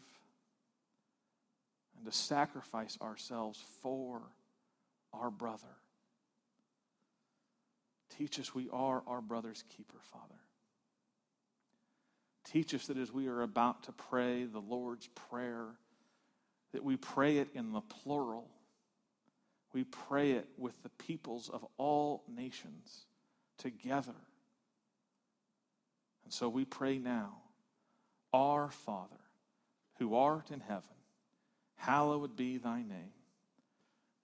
and 1.97 2.05
to 2.05 2.13
sacrifice 2.13 2.99
ourselves 3.01 3.59
for 3.81 4.21
our 5.21 5.31
brother. 5.31 5.77
Teach 8.17 8.39
us 8.39 8.55
we 8.55 8.69
are 8.73 9.03
our 9.07 9.21
brother's 9.21 9.65
keeper, 9.77 9.99
Father. 10.01 10.41
Teach 12.45 12.75
us 12.75 12.87
that 12.87 12.97
as 12.97 13.13
we 13.13 13.27
are 13.27 13.43
about 13.43 13.83
to 13.85 13.93
pray 13.93 14.45
the 14.45 14.61
Lord's 14.61 15.09
Prayer, 15.09 15.67
that 16.73 16.85
we 16.85 16.97
pray 16.97 17.39
it 17.39 17.49
in 17.55 17.73
the 17.73 17.81
plural. 17.81 18.49
We 19.73 19.85
pray 19.85 20.33
it 20.33 20.49
with 20.57 20.81
the 20.83 20.89
peoples 20.89 21.51
of 21.53 21.67
all 21.77 22.23
nations 22.29 23.07
together. 23.59 24.15
And 26.25 26.33
so 26.33 26.49
we 26.49 26.65
pray 26.65 26.99
now, 26.99 27.39
Our 28.33 28.71
Father, 28.71 29.17
who 29.99 30.15
art 30.15 30.51
in 30.51 30.61
heaven, 30.61 30.97
hallowed 31.77 32.37
be 32.37 32.59
thy 32.59 32.79
name. 32.79 33.16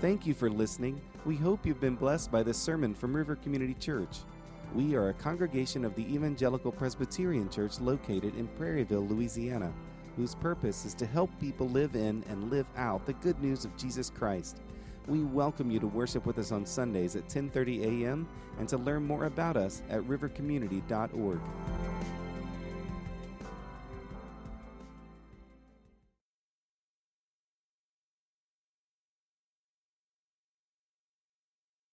Thank 0.00 0.28
you 0.28 0.34
for 0.34 0.48
listening. 0.48 1.00
We 1.24 1.34
hope 1.34 1.66
you've 1.66 1.80
been 1.80 1.96
blessed 1.96 2.30
by 2.30 2.44
this 2.44 2.56
sermon 2.56 2.94
from 2.94 3.16
River 3.16 3.34
Community 3.34 3.74
Church. 3.74 4.18
We 4.72 4.94
are 4.94 5.08
a 5.08 5.14
congregation 5.14 5.84
of 5.84 5.96
the 5.96 6.14
Evangelical 6.14 6.70
Presbyterian 6.70 7.50
Church 7.50 7.80
located 7.80 8.36
in 8.36 8.46
Prairieville, 8.46 9.10
Louisiana, 9.10 9.72
whose 10.14 10.36
purpose 10.36 10.84
is 10.84 10.94
to 10.94 11.06
help 11.06 11.30
people 11.40 11.68
live 11.68 11.96
in 11.96 12.22
and 12.28 12.48
live 12.48 12.66
out 12.76 13.06
the 13.06 13.12
good 13.14 13.42
news 13.42 13.64
of 13.64 13.76
Jesus 13.76 14.08
Christ. 14.08 14.60
We 15.08 15.24
welcome 15.24 15.68
you 15.68 15.80
to 15.80 15.88
worship 15.88 16.26
with 16.26 16.38
us 16.38 16.52
on 16.52 16.64
Sundays 16.64 17.16
at 17.16 17.28
10:30 17.28 18.04
a.m. 18.04 18.28
and 18.60 18.68
to 18.68 18.78
learn 18.78 19.04
more 19.04 19.24
about 19.24 19.56
us 19.56 19.82
at 19.90 20.02
rivercommunity.org. 20.02 21.40